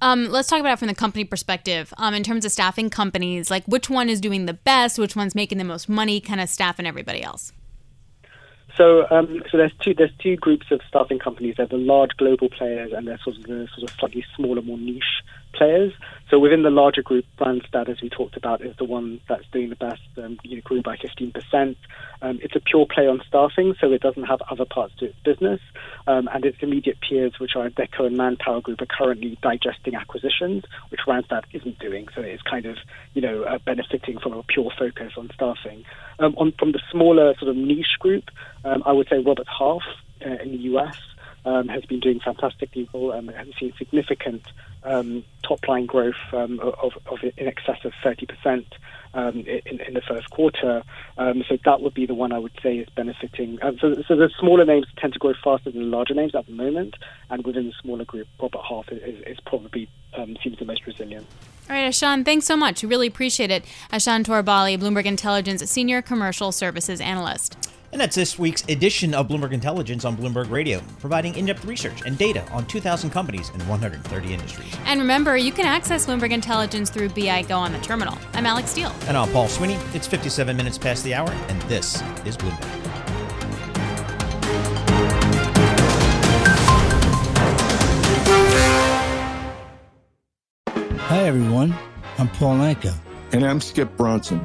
Um, 0.00 0.28
let's 0.28 0.48
talk 0.48 0.60
about 0.60 0.74
it 0.74 0.78
from 0.78 0.88
the 0.88 0.94
company 0.94 1.24
perspective. 1.24 1.92
Um, 1.96 2.14
in 2.14 2.22
terms 2.22 2.44
of 2.44 2.52
staffing 2.52 2.90
companies, 2.90 3.50
like 3.50 3.64
which 3.66 3.88
one 3.88 4.08
is 4.08 4.20
doing 4.20 4.46
the 4.46 4.54
best, 4.54 4.98
which 4.98 5.16
one's 5.16 5.34
making 5.34 5.58
the 5.58 5.64
most 5.64 5.88
money, 5.88 6.20
kind 6.20 6.40
of 6.40 6.48
staffing 6.48 6.86
everybody 6.86 7.22
else. 7.22 7.52
So, 8.76 9.06
um, 9.10 9.42
so 9.50 9.56
there's 9.56 9.72
two 9.80 9.94
there's 9.94 10.10
two 10.18 10.36
groups 10.36 10.66
of 10.72 10.80
staffing 10.88 11.20
companies. 11.20 11.54
There's 11.56 11.70
the 11.70 11.76
large 11.76 12.10
global 12.16 12.48
players, 12.48 12.92
and 12.92 13.06
there's 13.06 13.22
sort 13.22 13.36
of 13.36 13.44
the 13.44 13.68
sort 13.74 13.88
of 13.88 13.96
slightly 13.98 14.24
smaller, 14.36 14.62
more 14.62 14.78
niche 14.78 15.22
players. 15.56 15.92
So 16.30 16.38
within 16.38 16.62
the 16.62 16.70
larger 16.70 17.02
group, 17.02 17.24
Randstad, 17.38 17.88
as 17.88 18.00
we 18.00 18.08
talked 18.08 18.36
about, 18.36 18.62
is 18.62 18.74
the 18.76 18.84
one 18.84 19.20
that's 19.28 19.44
doing 19.52 19.68
the 19.68 19.76
best. 19.76 20.02
Um, 20.16 20.38
you 20.42 20.56
know, 20.56 20.62
grew 20.64 20.82
by 20.82 20.96
15%. 20.96 21.76
Um, 22.22 22.38
it's 22.42 22.56
a 22.56 22.60
pure 22.60 22.86
play 22.86 23.06
on 23.06 23.20
staffing, 23.28 23.74
so 23.80 23.92
it 23.92 24.00
doesn't 24.00 24.24
have 24.24 24.40
other 24.50 24.64
parts 24.64 24.94
to 24.98 25.06
its 25.06 25.18
business. 25.24 25.60
Um, 26.06 26.28
and 26.32 26.44
its 26.44 26.58
immediate 26.60 26.98
peers, 27.00 27.34
which 27.38 27.56
are 27.56 27.68
Adecco 27.68 28.06
and 28.06 28.16
Manpower 28.16 28.60
Group, 28.62 28.80
are 28.80 28.86
currently 28.86 29.38
digesting 29.42 29.94
acquisitions, 29.94 30.64
which 30.90 31.00
Randstad 31.06 31.44
isn't 31.52 31.78
doing. 31.78 32.08
So 32.14 32.22
it's 32.22 32.42
kind 32.42 32.66
of 32.66 32.78
you 33.12 33.22
know 33.22 33.44
uh, 33.44 33.58
benefiting 33.58 34.18
from 34.18 34.32
a 34.32 34.42
pure 34.42 34.70
focus 34.78 35.12
on 35.16 35.30
staffing. 35.34 35.84
Um, 36.18 36.34
on 36.36 36.52
from 36.58 36.72
the 36.72 36.80
smaller 36.90 37.34
sort 37.38 37.50
of 37.50 37.56
niche 37.56 37.98
group, 37.98 38.24
um, 38.64 38.82
I 38.86 38.92
would 38.92 39.08
say 39.08 39.18
Robert 39.18 39.46
Half 39.46 39.82
uh, 40.24 40.42
in 40.42 40.52
the 40.52 40.58
US. 40.74 40.96
Um, 41.46 41.68
has 41.68 41.84
been 41.84 42.00
doing 42.00 42.20
fantastically 42.20 42.88
well 42.94 43.10
and 43.10 43.28
has 43.30 43.48
seen 43.60 43.74
significant 43.76 44.42
um, 44.82 45.24
top 45.42 45.68
line 45.68 45.84
growth 45.84 46.14
um, 46.32 46.58
of, 46.60 46.92
of 47.04 47.18
in 47.22 47.46
excess 47.46 47.84
of 47.84 47.92
30% 48.02 48.64
um, 49.14 49.44
in, 49.46 49.80
in 49.80 49.94
the 49.94 50.00
first 50.00 50.30
quarter. 50.30 50.82
Um, 51.16 51.44
so 51.48 51.56
that 51.64 51.80
would 51.80 51.94
be 51.94 52.06
the 52.06 52.14
one 52.14 52.32
I 52.32 52.38
would 52.38 52.58
say 52.62 52.78
is 52.78 52.88
benefiting. 52.90 53.58
Um, 53.62 53.78
so, 53.78 53.94
so 54.06 54.16
the 54.16 54.30
smaller 54.38 54.64
names 54.64 54.86
tend 54.96 55.12
to 55.14 55.18
grow 55.18 55.34
faster 55.42 55.70
than 55.70 55.80
the 55.80 55.96
larger 55.96 56.14
names 56.14 56.34
at 56.34 56.46
the 56.46 56.52
moment, 56.52 56.96
and 57.30 57.44
within 57.44 57.66
the 57.66 57.74
smaller 57.80 58.04
group, 58.04 58.26
Robert 58.40 58.62
Half 58.68 58.90
is, 58.90 59.22
is 59.26 59.38
probably 59.46 59.88
um, 60.16 60.36
seems 60.42 60.58
the 60.58 60.64
most 60.64 60.86
resilient. 60.86 61.26
All 61.68 61.76
right, 61.76 61.88
Ashan, 61.88 62.24
thanks 62.24 62.44
so 62.44 62.56
much. 62.56 62.82
Really 62.82 63.06
appreciate 63.06 63.50
it. 63.50 63.64
Ashan 63.90 64.24
Torbali, 64.24 64.78
Bloomberg 64.78 65.06
Intelligence 65.06 65.62
Senior 65.70 66.02
Commercial 66.02 66.52
Services 66.52 67.00
Analyst. 67.00 67.56
And 67.94 68.00
that's 68.00 68.16
this 68.16 68.40
week's 68.40 68.64
edition 68.64 69.14
of 69.14 69.28
Bloomberg 69.28 69.52
Intelligence 69.52 70.04
on 70.04 70.16
Bloomberg 70.16 70.50
Radio, 70.50 70.82
providing 70.98 71.36
in 71.36 71.46
depth 71.46 71.64
research 71.64 72.02
and 72.04 72.18
data 72.18 72.44
on 72.50 72.66
2,000 72.66 73.10
companies 73.10 73.50
and 73.50 73.62
130 73.68 74.34
industries. 74.34 74.76
And 74.86 74.98
remember, 74.98 75.36
you 75.36 75.52
can 75.52 75.64
access 75.64 76.04
Bloomberg 76.04 76.32
Intelligence 76.32 76.90
through 76.90 77.10
BI 77.10 77.42
Go 77.42 77.56
on 77.56 77.70
the 77.70 77.78
terminal. 77.78 78.18
I'm 78.32 78.46
Alix 78.46 78.70
Steel. 78.70 78.92
And 79.06 79.16
I'm 79.16 79.30
Paul 79.30 79.46
Sweeney. 79.46 79.78
It's 79.94 80.08
57 80.08 80.56
minutes 80.56 80.76
past 80.76 81.04
the 81.04 81.14
hour, 81.14 81.30
and 81.30 81.62
this 81.62 82.02
is 82.24 82.36
Bloomberg. 82.36 82.64
Hi, 90.98 91.20
everyone. 91.20 91.72
I'm 92.18 92.28
Paul 92.30 92.56
Anka. 92.56 92.92
And 93.30 93.46
I'm 93.46 93.60
Skip 93.60 93.96
Bronson. 93.96 94.44